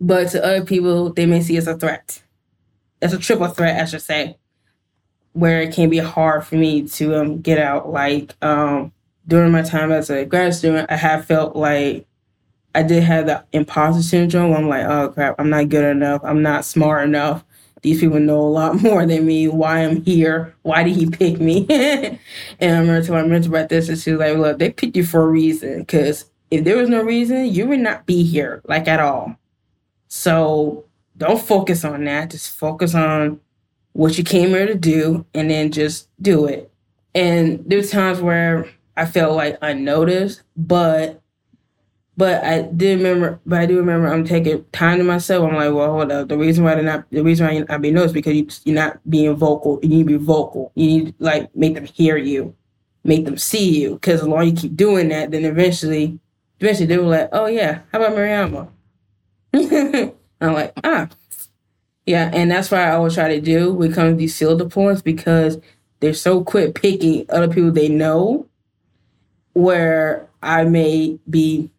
But 0.00 0.30
to 0.30 0.44
other 0.44 0.64
people, 0.64 1.12
they 1.12 1.26
may 1.26 1.40
see 1.40 1.56
it 1.56 1.60
as 1.60 1.66
a 1.66 1.76
threat. 1.76 2.22
It's 3.00 3.14
a 3.14 3.18
triple 3.18 3.48
threat, 3.48 3.80
I 3.80 3.84
should 3.84 4.02
say, 4.02 4.36
where 5.32 5.62
it 5.62 5.74
can 5.74 5.90
be 5.90 5.98
hard 5.98 6.44
for 6.44 6.56
me 6.56 6.86
to 6.88 7.20
um, 7.20 7.40
get 7.40 7.58
out. 7.58 7.90
Like 7.90 8.34
um, 8.42 8.92
during 9.26 9.52
my 9.52 9.62
time 9.62 9.92
as 9.92 10.10
a 10.10 10.24
grad 10.24 10.54
student, 10.54 10.90
I 10.90 10.96
have 10.96 11.24
felt 11.24 11.56
like 11.56 12.06
I 12.74 12.82
did 12.82 13.02
have 13.04 13.26
the 13.26 13.42
imposter 13.52 14.02
syndrome. 14.02 14.52
I'm 14.52 14.68
like, 14.68 14.84
oh 14.84 15.08
crap, 15.08 15.36
I'm 15.38 15.48
not 15.48 15.70
good 15.70 15.84
enough. 15.84 16.20
I'm 16.22 16.42
not 16.42 16.66
smart 16.66 17.04
enough. 17.04 17.42
These 17.82 18.00
people 18.00 18.20
know 18.20 18.40
a 18.40 18.48
lot 18.48 18.82
more 18.82 19.06
than 19.06 19.26
me. 19.26 19.48
Why 19.48 19.84
I'm 19.84 20.04
here? 20.04 20.54
Why 20.62 20.82
did 20.82 20.96
he 20.96 21.08
pick 21.08 21.40
me? 21.40 21.66
and 21.70 22.18
I 22.60 22.78
remember 22.78 23.02
to 23.02 23.12
my 23.12 23.22
mentor 23.22 23.50
about 23.50 23.68
this, 23.68 23.88
and 23.88 23.98
she 23.98 24.12
was 24.12 24.20
like, 24.20 24.36
look, 24.36 24.58
they 24.58 24.70
picked 24.70 24.96
you 24.96 25.04
for 25.04 25.22
a 25.22 25.28
reason. 25.28 25.80
Because 25.80 26.26
if 26.50 26.64
there 26.64 26.76
was 26.76 26.88
no 26.88 27.02
reason, 27.02 27.46
you 27.46 27.66
would 27.66 27.80
not 27.80 28.06
be 28.06 28.22
here, 28.22 28.62
like 28.66 28.88
at 28.88 29.00
all. 29.00 29.36
So 30.08 30.84
don't 31.16 31.40
focus 31.40 31.84
on 31.84 32.04
that. 32.04 32.30
Just 32.30 32.50
focus 32.50 32.94
on 32.94 33.40
what 33.92 34.18
you 34.18 34.24
came 34.24 34.50
here 34.50 34.66
to 34.66 34.74
do 34.74 35.24
and 35.34 35.50
then 35.50 35.72
just 35.72 36.08
do 36.20 36.46
it. 36.46 36.70
And 37.14 37.64
there's 37.66 37.90
times 37.90 38.20
where 38.20 38.68
I 38.96 39.06
felt 39.06 39.36
like 39.36 39.58
unnoticed, 39.62 40.42
but 40.56 41.22
but 42.16 42.42
I 42.44 42.62
did 42.62 42.98
remember 42.98 43.40
but 43.44 43.60
I 43.60 43.66
do 43.66 43.76
remember 43.76 44.08
I'm 44.08 44.24
taking 44.24 44.64
time 44.72 44.98
to 44.98 45.04
myself. 45.04 45.48
I'm 45.48 45.54
like, 45.54 45.72
well, 45.72 45.92
hold 45.92 46.10
up. 46.10 46.28
The 46.28 46.38
reason 46.38 46.64
why 46.64 46.74
they're 46.74 46.84
not 46.84 47.04
the 47.10 47.22
reason 47.22 47.46
why 47.46 47.52
you're 47.52 47.78
being 47.78 47.94
noticed 47.94 48.14
because 48.14 48.34
you, 48.34 48.48
you're 48.64 48.74
not 48.74 48.98
being 49.08 49.34
vocal. 49.36 49.78
You 49.82 49.88
need 49.88 50.08
to 50.08 50.18
be 50.18 50.24
vocal. 50.24 50.72
You 50.74 50.86
need 50.86 51.06
to 51.08 51.14
like 51.18 51.54
make 51.54 51.74
them 51.74 51.84
hear 51.84 52.16
you, 52.16 52.54
make 53.04 53.24
them 53.24 53.36
see 53.36 53.80
you. 53.80 53.94
Because 53.94 54.22
as 54.22 54.28
long 54.28 54.42
as 54.42 54.50
you 54.50 54.56
keep 54.56 54.76
doing 54.76 55.08
that, 55.10 55.30
then 55.30 55.44
eventually 55.44 56.18
eventually 56.60 56.86
they 56.86 56.98
were 56.98 57.04
like, 57.04 57.28
oh 57.32 57.46
yeah, 57.46 57.80
how 57.92 58.02
about 58.02 58.16
Mariama? 58.16 58.68
I'm 60.40 60.52
like, 60.52 60.72
ah. 60.84 61.08
Yeah, 62.06 62.30
and 62.32 62.50
that's 62.50 62.70
why 62.70 62.84
I 62.86 62.92
always 62.92 63.14
try 63.14 63.28
to 63.34 63.40
do 63.40 63.72
when 63.74 63.90
it 63.90 63.94
comes 63.94 64.12
to 64.12 64.16
these 64.16 64.38
field 64.38 64.60
deployments 64.60 65.02
because 65.02 65.58
they're 65.98 66.14
so 66.14 66.44
quick 66.44 66.74
picking 66.74 67.26
other 67.28 67.48
people 67.48 67.72
they 67.72 67.88
know 67.88 68.46
where 69.54 70.28
I 70.42 70.64
may 70.64 71.18
be 71.28 71.70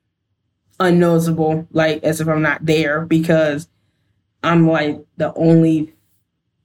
unnoticeable, 0.79 1.67
like 1.71 2.03
as 2.03 2.21
if 2.21 2.27
I'm 2.27 2.41
not 2.41 2.65
there 2.65 3.05
because 3.05 3.67
I'm 4.43 4.67
like 4.67 5.03
the 5.17 5.33
only 5.33 5.93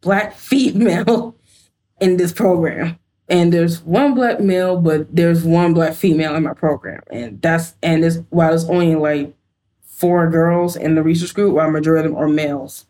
black 0.00 0.34
female 0.36 1.36
in 2.00 2.16
this 2.16 2.32
program. 2.32 2.98
And 3.28 3.52
there's 3.52 3.80
one 3.82 4.14
black 4.14 4.40
male, 4.40 4.78
but 4.78 5.14
there's 5.14 5.44
one 5.44 5.72
black 5.72 5.94
female 5.94 6.34
in 6.34 6.42
my 6.42 6.52
program. 6.52 7.00
And 7.10 7.40
that's 7.40 7.74
and 7.82 8.04
it's 8.04 8.18
while 8.28 8.52
it's 8.52 8.64
only 8.64 8.94
like 8.94 9.34
four 9.82 10.28
girls 10.28 10.76
in 10.76 10.96
the 10.96 11.02
research 11.02 11.32
group, 11.32 11.54
while 11.54 11.70
majority 11.70 12.06
of 12.06 12.12
them 12.12 12.22
are 12.22 12.28
males. 12.28 12.86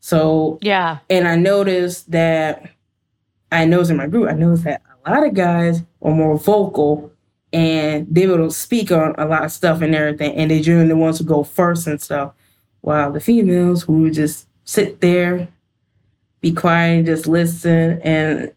So 0.00 0.58
yeah, 0.62 0.98
and 1.10 1.28
I 1.28 1.36
noticed 1.36 2.10
that 2.10 2.70
I 3.52 3.64
noticed 3.64 3.90
in 3.90 3.96
my 3.96 4.06
group, 4.06 4.28
I 4.28 4.34
noticed 4.34 4.64
that 4.64 4.82
a 5.04 5.10
lot 5.10 5.26
of 5.26 5.34
guys 5.34 5.82
are 6.02 6.12
more 6.12 6.38
vocal 6.38 7.12
and 7.52 8.06
they 8.10 8.26
will 8.26 8.50
speak 8.50 8.90
on 8.92 9.14
a 9.18 9.26
lot 9.26 9.44
of 9.44 9.52
stuff 9.52 9.82
and 9.82 9.94
everything, 9.94 10.34
and 10.34 10.50
they're 10.50 10.60
generally 10.60 10.88
the 10.88 10.96
ones 10.96 11.18
who 11.18 11.24
go 11.24 11.44
first 11.44 11.86
and 11.86 12.00
stuff. 12.00 12.32
While 12.80 13.12
the 13.12 13.20
females 13.20 13.82
who 13.82 14.02
would 14.02 14.14
just 14.14 14.48
sit 14.64 15.00
there, 15.00 15.48
be 16.40 16.52
quiet, 16.52 16.98
and 16.98 17.06
just 17.06 17.26
listen, 17.26 18.00
and 18.02 18.52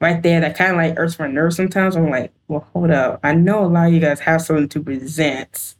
right 0.00 0.22
there, 0.22 0.40
that 0.40 0.56
kind 0.56 0.72
of 0.72 0.76
like 0.76 0.98
irks 0.98 1.18
my 1.18 1.26
nerves 1.26 1.56
sometimes. 1.56 1.96
I'm 1.96 2.10
like, 2.10 2.32
well, 2.48 2.66
hold 2.72 2.90
up, 2.90 3.20
I 3.22 3.34
know 3.34 3.64
a 3.64 3.66
lot 3.66 3.88
of 3.88 3.94
you 3.94 4.00
guys 4.00 4.20
have 4.20 4.42
something 4.42 4.68
to 4.68 4.82
present 4.82 5.76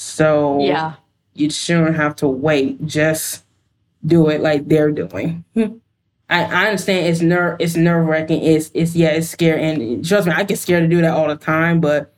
so 0.00 0.60
yeah, 0.60 0.94
you 1.34 1.50
shouldn't 1.50 1.96
have 1.96 2.14
to 2.16 2.28
wait. 2.28 2.86
Just 2.86 3.44
do 4.06 4.28
it 4.28 4.40
like 4.40 4.68
they're 4.68 4.92
doing. 4.92 5.44
I, 6.30 6.44
I 6.44 6.66
understand 6.66 7.06
it's 7.06 7.20
nerve 7.20 7.56
it's 7.60 7.76
nerve 7.76 8.06
wracking. 8.06 8.42
It's 8.42 8.70
it's 8.74 8.94
yeah, 8.94 9.08
it's 9.08 9.28
scary 9.28 9.62
and 9.62 10.06
trust 10.06 10.26
me, 10.26 10.32
I 10.32 10.44
get 10.44 10.58
scared 10.58 10.82
to 10.82 10.88
do 10.88 11.00
that 11.00 11.12
all 11.12 11.28
the 11.28 11.36
time, 11.36 11.80
but 11.80 12.14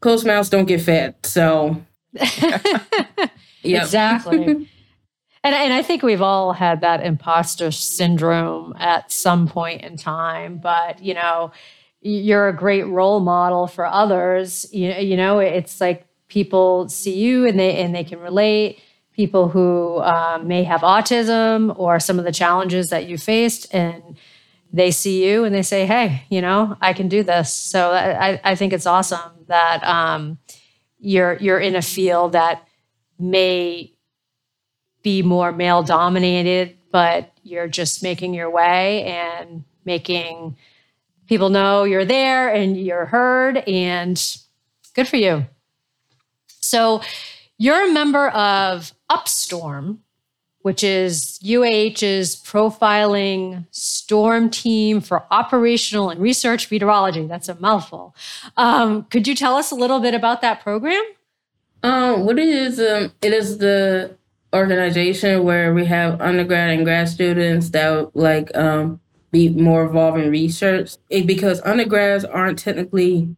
closed 0.00 0.26
mouths 0.26 0.48
don't 0.48 0.66
get 0.66 0.80
fed. 0.80 1.14
So 1.24 1.82
Exactly. 3.64 4.44
and 4.46 4.68
and 5.44 5.72
I 5.72 5.82
think 5.82 6.02
we've 6.02 6.22
all 6.22 6.52
had 6.52 6.80
that 6.82 7.04
imposter 7.04 7.70
syndrome 7.70 8.74
at 8.78 9.10
some 9.10 9.48
point 9.48 9.82
in 9.82 9.96
time, 9.96 10.58
but 10.58 11.02
you 11.02 11.14
know, 11.14 11.52
you're 12.00 12.48
a 12.48 12.56
great 12.56 12.86
role 12.86 13.20
model 13.20 13.66
for 13.66 13.86
others. 13.86 14.66
You, 14.72 14.92
you 14.92 15.16
know, 15.16 15.38
it's 15.38 15.80
like 15.80 16.06
people 16.28 16.88
see 16.88 17.14
you 17.16 17.46
and 17.46 17.58
they 17.58 17.76
and 17.82 17.94
they 17.94 18.04
can 18.04 18.20
relate 18.20 18.80
people 19.14 19.48
who 19.48 20.00
um, 20.00 20.48
may 20.48 20.64
have 20.64 20.80
autism 20.80 21.76
or 21.78 22.00
some 22.00 22.18
of 22.18 22.24
the 22.24 22.32
challenges 22.32 22.90
that 22.90 23.06
you 23.06 23.16
faced 23.16 23.72
and 23.74 24.02
they 24.72 24.90
see 24.90 25.24
you 25.24 25.44
and 25.44 25.54
they 25.54 25.62
say 25.62 25.86
hey 25.86 26.24
you 26.30 26.40
know 26.40 26.76
i 26.80 26.92
can 26.92 27.08
do 27.08 27.22
this. 27.22 27.52
So 27.52 27.92
i, 27.92 28.40
I 28.42 28.54
think 28.54 28.72
it's 28.72 28.86
awesome 28.86 29.32
that 29.46 29.82
um, 29.84 30.38
you're 30.98 31.34
you're 31.34 31.60
in 31.60 31.76
a 31.76 31.82
field 31.82 32.32
that 32.32 32.66
may 33.18 33.92
be 35.02 35.22
more 35.22 35.52
male 35.52 35.82
dominated 35.82 36.76
but 36.90 37.32
you're 37.42 37.68
just 37.68 38.02
making 38.02 38.34
your 38.34 38.50
way 38.50 39.04
and 39.04 39.64
making 39.84 40.56
people 41.26 41.50
know 41.50 41.84
you're 41.84 42.04
there 42.04 42.48
and 42.52 42.76
you're 42.76 43.06
heard 43.06 43.58
and 43.68 44.38
good 44.94 45.08
for 45.08 45.16
you. 45.16 45.44
So 46.60 47.02
you're 47.58 47.88
a 47.88 47.92
member 47.92 48.28
of 48.28 48.92
Upstorm, 49.10 49.98
which 50.62 50.82
is 50.82 51.38
UAH's 51.44 52.36
profiling 52.36 53.66
storm 53.70 54.48
team 54.48 55.00
for 55.00 55.24
operational 55.30 56.10
and 56.10 56.20
research 56.20 56.70
meteorology. 56.70 57.26
That's 57.26 57.48
a 57.48 57.60
mouthful. 57.60 58.16
Um, 58.56 59.04
could 59.04 59.28
you 59.28 59.34
tell 59.34 59.56
us 59.56 59.70
a 59.70 59.74
little 59.74 60.00
bit 60.00 60.14
about 60.14 60.40
that 60.40 60.62
program? 60.62 61.02
Um, 61.82 62.24
what 62.24 62.38
it 62.38 62.48
is, 62.48 62.80
um, 62.80 63.12
it 63.20 63.34
is 63.34 63.58
the 63.58 64.16
organization 64.54 65.44
where 65.44 65.74
we 65.74 65.84
have 65.84 66.20
undergrad 66.20 66.70
and 66.70 66.84
grad 66.84 67.08
students 67.08 67.70
that 67.70 68.16
like 68.16 68.56
um, 68.56 69.00
be 69.32 69.50
more 69.50 69.84
involved 69.84 70.18
in 70.18 70.30
research. 70.30 70.96
It, 71.10 71.26
because 71.26 71.60
undergrads 71.60 72.24
aren't 72.24 72.58
technically 72.58 73.36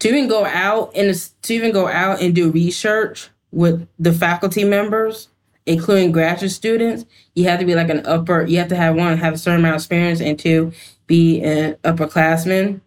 to 0.00 0.08
even 0.08 0.28
go 0.28 0.44
out 0.44 0.92
and 0.94 1.14
to 1.42 1.54
even 1.54 1.72
go 1.72 1.88
out 1.88 2.20
and 2.20 2.34
do 2.34 2.50
research 2.50 3.30
with 3.52 3.86
the 3.98 4.12
faculty 4.12 4.64
members, 4.64 5.28
including 5.66 6.12
graduate 6.12 6.50
students, 6.50 7.04
you 7.34 7.44
have 7.44 7.60
to 7.60 7.64
be 7.66 7.74
like 7.74 7.88
an 7.88 8.04
upper. 8.04 8.44
You 8.44 8.58
have 8.58 8.68
to 8.68 8.76
have 8.76 8.96
one 8.96 9.16
have 9.18 9.34
a 9.34 9.38
certain 9.38 9.60
amount 9.60 9.76
of 9.76 9.80
experience, 9.80 10.20
and 10.20 10.38
two 10.38 10.72
be 11.06 11.40
an 11.42 11.74
upperclassman, 11.84 12.80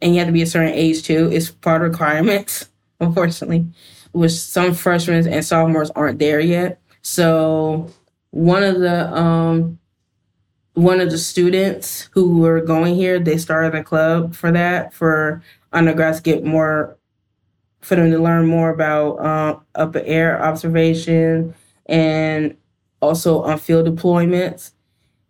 and 0.00 0.12
you 0.12 0.18
have 0.18 0.28
to 0.28 0.32
be 0.32 0.42
a 0.42 0.46
certain 0.46 0.72
age 0.72 1.02
too. 1.02 1.30
It's 1.32 1.50
part 1.50 1.82
of 1.82 1.90
requirements, 1.90 2.68
unfortunately, 3.00 3.66
which 4.12 4.32
some 4.32 4.74
freshmen 4.74 5.26
and 5.28 5.44
sophomores 5.44 5.90
aren't 5.90 6.18
there 6.18 6.40
yet. 6.40 6.80
So 7.02 7.92
one 8.30 8.62
of 8.62 8.80
the 8.80 9.14
um 9.14 9.78
one 10.74 11.00
of 11.00 11.10
the 11.10 11.18
students 11.18 12.10
who 12.12 12.38
were 12.38 12.60
going 12.60 12.96
here, 12.96 13.18
they 13.18 13.38
started 13.38 13.74
a 13.74 13.82
club 13.82 14.34
for 14.34 14.52
that 14.52 14.92
for 14.92 15.42
undergrads 15.76 16.20
get 16.20 16.44
more 16.44 16.96
for 17.82 17.96
them 17.96 18.10
to 18.10 18.18
learn 18.18 18.46
more 18.46 18.70
about 18.70 19.24
um, 19.24 19.62
upper 19.76 20.02
air 20.04 20.42
observation 20.42 21.54
and 21.86 22.56
also 23.00 23.42
on 23.42 23.58
field 23.58 23.86
deployments. 23.86 24.72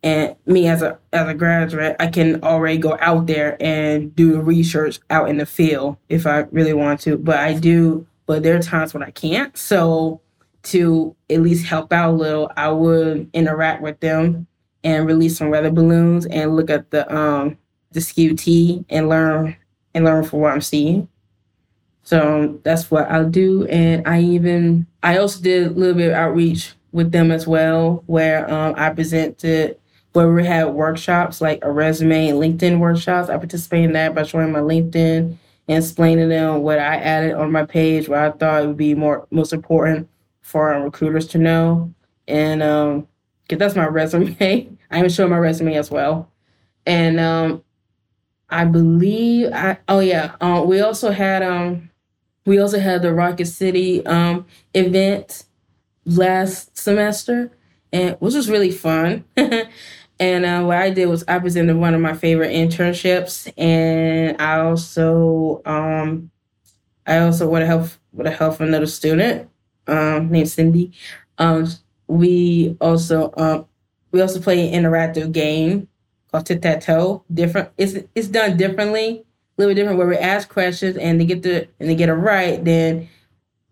and 0.02 0.36
me 0.46 0.68
as 0.68 0.82
a 0.82 0.98
as 1.12 1.28
a 1.28 1.34
graduate, 1.34 1.96
I 1.98 2.06
can 2.08 2.42
already 2.44 2.78
go 2.78 2.96
out 3.00 3.26
there 3.26 3.56
and 3.60 4.14
do 4.14 4.40
research 4.40 5.00
out 5.10 5.28
in 5.28 5.38
the 5.38 5.46
field 5.46 5.96
if 6.08 6.26
I 6.26 6.40
really 6.52 6.72
want 6.74 7.00
to. 7.02 7.18
But 7.18 7.38
I 7.40 7.54
do, 7.54 8.06
but 8.26 8.42
there 8.42 8.56
are 8.56 8.62
times 8.62 8.94
when 8.94 9.02
I 9.02 9.10
can't. 9.10 9.56
So 9.56 10.20
to 10.64 11.14
at 11.30 11.42
least 11.42 11.66
help 11.66 11.92
out 11.92 12.10
a 12.10 12.12
little, 12.12 12.50
I 12.56 12.70
would 12.70 13.28
interact 13.32 13.82
with 13.82 14.00
them 14.00 14.46
and 14.84 15.06
release 15.06 15.36
some 15.38 15.50
weather 15.50 15.70
balloons 15.70 16.26
and 16.26 16.56
look 16.56 16.70
at 16.70 16.90
the 16.90 17.12
um 17.14 17.58
the 17.92 18.00
Skew-T 18.00 18.84
and 18.90 19.08
learn 19.08 19.56
and 19.96 20.04
learn 20.04 20.24
from 20.24 20.40
what 20.40 20.52
I'm 20.52 20.60
seeing. 20.60 21.08
So 22.02 22.60
that's 22.62 22.90
what 22.90 23.10
I'll 23.10 23.28
do. 23.28 23.66
And 23.66 24.06
I 24.06 24.20
even 24.20 24.86
I 25.02 25.16
also 25.16 25.40
did 25.42 25.66
a 25.66 25.70
little 25.70 25.94
bit 25.94 26.10
of 26.10 26.14
outreach 26.14 26.74
with 26.92 27.10
them 27.12 27.32
as 27.32 27.46
well, 27.46 28.04
where 28.06 28.48
um, 28.52 28.74
I 28.76 28.90
presented 28.90 29.78
where 30.12 30.32
we 30.32 30.44
had 30.44 30.66
workshops 30.66 31.40
like 31.40 31.64
a 31.64 31.72
resume 31.72 32.28
and 32.28 32.38
LinkedIn 32.38 32.78
workshops. 32.78 33.30
I 33.30 33.38
participated 33.38 33.86
in 33.86 33.92
that 33.94 34.14
by 34.14 34.22
showing 34.22 34.52
my 34.52 34.60
LinkedIn 34.60 35.36
and 35.68 35.84
explaining 35.84 36.28
them 36.28 36.62
what 36.62 36.78
I 36.78 36.96
added 36.96 37.32
on 37.32 37.50
my 37.50 37.64
page, 37.64 38.08
what 38.08 38.18
I 38.18 38.30
thought 38.30 38.66
would 38.66 38.76
be 38.76 38.94
more 38.94 39.26
most 39.30 39.52
important 39.52 40.08
for 40.42 40.68
recruiters 40.82 41.26
to 41.28 41.38
know. 41.38 41.92
And 42.28 42.62
um, 42.62 43.08
cause 43.48 43.58
that's 43.58 43.74
my 43.74 43.86
resume. 43.88 44.36
I 44.90 44.98
even 44.98 45.10
showed 45.10 45.30
my 45.30 45.38
resume 45.38 45.74
as 45.74 45.90
well. 45.90 46.30
And 46.84 47.18
um, 47.18 47.64
I 48.48 48.64
believe 48.64 49.52
I 49.52 49.78
oh 49.88 50.00
yeah, 50.00 50.36
um, 50.40 50.66
we 50.68 50.80
also 50.80 51.10
had 51.10 51.42
um 51.42 51.90
we 52.44 52.58
also 52.58 52.78
had 52.78 53.02
the 53.02 53.12
Rocket 53.12 53.46
City 53.46 54.04
um 54.06 54.46
event 54.74 55.44
last 56.04 56.76
semester 56.76 57.50
and 57.92 58.16
which 58.20 58.34
was 58.34 58.50
really 58.50 58.70
fun. 58.70 59.24
And 60.18 60.46
uh, 60.46 60.62
what 60.62 60.78
I 60.78 60.90
did 60.90 61.06
was 61.06 61.24
I 61.28 61.38
presented 61.38 61.76
one 61.76 61.94
of 61.94 62.00
my 62.00 62.14
favorite 62.14 62.50
internships, 62.50 63.52
and 63.58 64.40
I 64.40 64.60
also 64.60 65.60
um, 65.66 66.30
I 67.06 67.18
also 67.18 67.48
want 67.48 67.62
to 67.62 67.66
help 67.66 67.88
with 68.12 68.26
a 68.26 68.30
help 68.30 68.60
another 68.60 68.86
student 68.86 69.50
um, 69.86 70.30
named 70.30 70.48
Cindy. 70.48 70.92
Um, 71.38 71.68
we 72.06 72.76
also 72.80 73.32
um, 73.36 73.66
we 74.12 74.22
also 74.22 74.40
play 74.40 74.72
an 74.72 74.82
interactive 74.84 75.32
game 75.32 75.88
called 76.36 76.46
tit 76.46 76.62
tat 76.62 76.82
toe. 76.82 77.24
Different. 77.32 77.70
It's 77.78 77.94
it's 78.14 78.28
done 78.28 78.56
differently, 78.56 79.08
a 79.08 79.24
little 79.60 79.70
bit 79.70 79.80
different. 79.80 79.98
Where 79.98 80.06
we 80.06 80.16
ask 80.16 80.48
questions 80.48 80.96
and 80.96 81.20
they 81.20 81.24
get 81.24 81.42
the 81.42 81.68
and 81.80 81.88
they 81.88 81.94
get 81.94 82.08
it 82.08 82.14
right, 82.14 82.62
then 82.64 83.08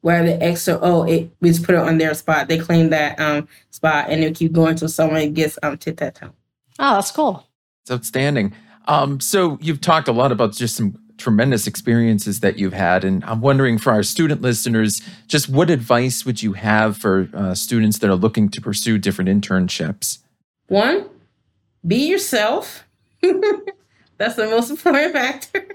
where 0.01 0.25
the 0.25 0.43
extra 0.43 0.79
oh 0.81 1.05
it 1.05 1.31
we 1.41 1.51
just 1.51 1.65
put 1.65 1.75
it 1.75 1.81
on 1.81 1.99
their 1.99 2.15
spot. 2.15 2.49
They 2.49 2.59
claim 2.59 2.91
that 2.91 3.19
um 3.21 3.49
spot 3.71 4.07
and 4.09 4.23
they 4.23 4.33
keep 4.33 4.53
going 4.53 4.71
until 4.71 4.89
someone 4.89 5.33
gets 5.35 5.59
um 5.63 5.79
tit 5.79 5.97
tat 5.97 6.15
toe. 6.15 6.31
Oh, 6.79 6.95
that's 6.95 7.11
cool. 7.11 7.47
It's 7.83 7.91
outstanding. 7.91 8.55
Um, 8.87 9.21
so 9.21 9.59
you've 9.61 9.81
talked 9.81 10.09
a 10.09 10.13
lot 10.13 10.33
about 10.33 10.53
just 10.53 10.77
some 10.77 10.99
tremendous 11.17 11.67
experiences 11.67 12.41
that 12.41 12.59
you've 12.59 12.73
had, 12.73 13.05
and 13.05 13.25
I'm 13.25 13.41
wondering 13.41 13.79
for 13.79 13.93
our 13.93 14.03
student 14.03 14.43
listeners, 14.43 15.01
just 15.27 15.49
what 15.49 15.71
advice 15.71 16.27
would 16.27 16.43
you 16.43 16.55
have 16.55 16.97
for 16.97 17.29
uh, 17.33 17.55
students 17.55 17.99
that 18.01 18.11
are 18.11 18.17
looking 18.17 18.49
to 18.51 18.61
pursue 18.61 18.99
different 18.99 19.31
internships? 19.31 20.19
One, 20.67 21.09
be 21.87 22.09
yourself. 22.09 22.85
That's 24.19 24.37
the 24.37 24.47
most 24.47 24.71
important 24.71 25.13
factor. 25.13 25.67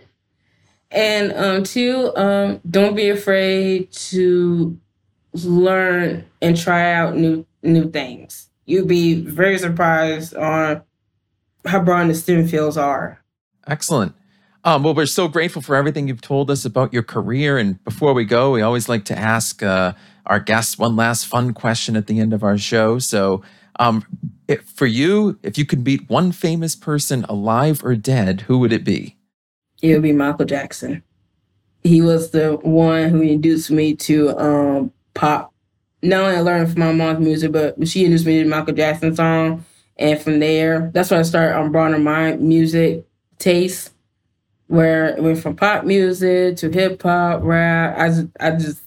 And 0.91 1.33
um, 1.33 1.63
two, 1.63 2.15
um, 2.15 2.61
don't 2.69 2.95
be 2.95 3.09
afraid 3.09 3.91
to 3.91 4.79
learn 5.33 6.25
and 6.41 6.57
try 6.57 6.93
out 6.93 7.15
new 7.15 7.45
new 7.61 7.91
things. 7.91 8.49
You'll 8.65 8.87
be 8.87 9.21
very 9.21 9.57
surprised 9.57 10.35
on 10.35 10.81
how 11.65 11.81
broad 11.81 12.09
the 12.09 12.15
student 12.15 12.49
fields 12.49 12.77
are. 12.77 13.23
Excellent. 13.67 14.15
Um, 14.63 14.83
well, 14.83 14.93
we're 14.93 15.05
so 15.05 15.27
grateful 15.27 15.61
for 15.61 15.75
everything 15.75 16.07
you've 16.07 16.21
told 16.21 16.51
us 16.51 16.65
about 16.65 16.93
your 16.93 17.03
career. 17.03 17.57
And 17.57 17.83
before 17.83 18.13
we 18.13 18.25
go, 18.25 18.51
we 18.51 18.61
always 18.61 18.89
like 18.89 19.05
to 19.05 19.17
ask 19.17 19.63
uh, 19.63 19.93
our 20.25 20.39
guests 20.39 20.77
one 20.77 20.95
last 20.95 21.25
fun 21.25 21.53
question 21.53 21.95
at 21.95 22.07
the 22.07 22.19
end 22.19 22.33
of 22.33 22.43
our 22.43 22.57
show. 22.57 22.99
So, 22.99 23.41
um, 23.79 24.05
if, 24.49 24.63
for 24.63 24.87
you, 24.87 25.37
if 25.43 25.57
you 25.57 25.65
could 25.65 25.85
meet 25.85 26.09
one 26.09 26.31
famous 26.31 26.75
person, 26.75 27.25
alive 27.29 27.83
or 27.83 27.95
dead, 27.95 28.41
who 28.41 28.57
would 28.59 28.73
it 28.73 28.83
be? 28.83 29.15
it 29.81 29.93
would 29.93 30.01
be 30.01 30.11
Michael 30.11 30.45
Jackson. 30.45 31.03
He 31.83 32.01
was 32.01 32.31
the 32.31 32.57
one 32.61 33.09
who 33.09 33.21
introduced 33.21 33.71
me 33.71 33.95
to 33.95 34.37
um, 34.37 34.91
pop. 35.13 35.53
Not 36.01 36.23
only 36.23 36.35
I 36.35 36.41
learned 36.41 36.71
from 36.71 36.79
my 36.79 36.91
mom's 36.91 37.25
music, 37.25 37.51
but 37.51 37.87
she 37.87 38.01
introduced 38.01 38.25
me 38.25 38.43
to 38.43 38.49
Michael 38.49 38.73
Jackson 38.73 39.15
song, 39.15 39.65
and 39.97 40.19
from 40.19 40.39
there, 40.39 40.91
that's 40.93 41.11
when 41.11 41.19
I 41.19 41.23
started 41.23 41.55
on 41.55 41.67
um, 41.67 41.71
broadening 41.71 42.03
my 42.03 42.35
music 42.35 43.05
taste, 43.37 43.91
where 44.67 45.09
it 45.09 45.23
went 45.23 45.39
from 45.39 45.55
pop 45.55 45.85
music 45.85 46.57
to 46.57 46.69
hip 46.69 47.01
hop, 47.01 47.41
rap. 47.43 47.97
I 47.97 48.09
just, 48.09 48.27
I 48.39 48.51
just, 48.51 48.81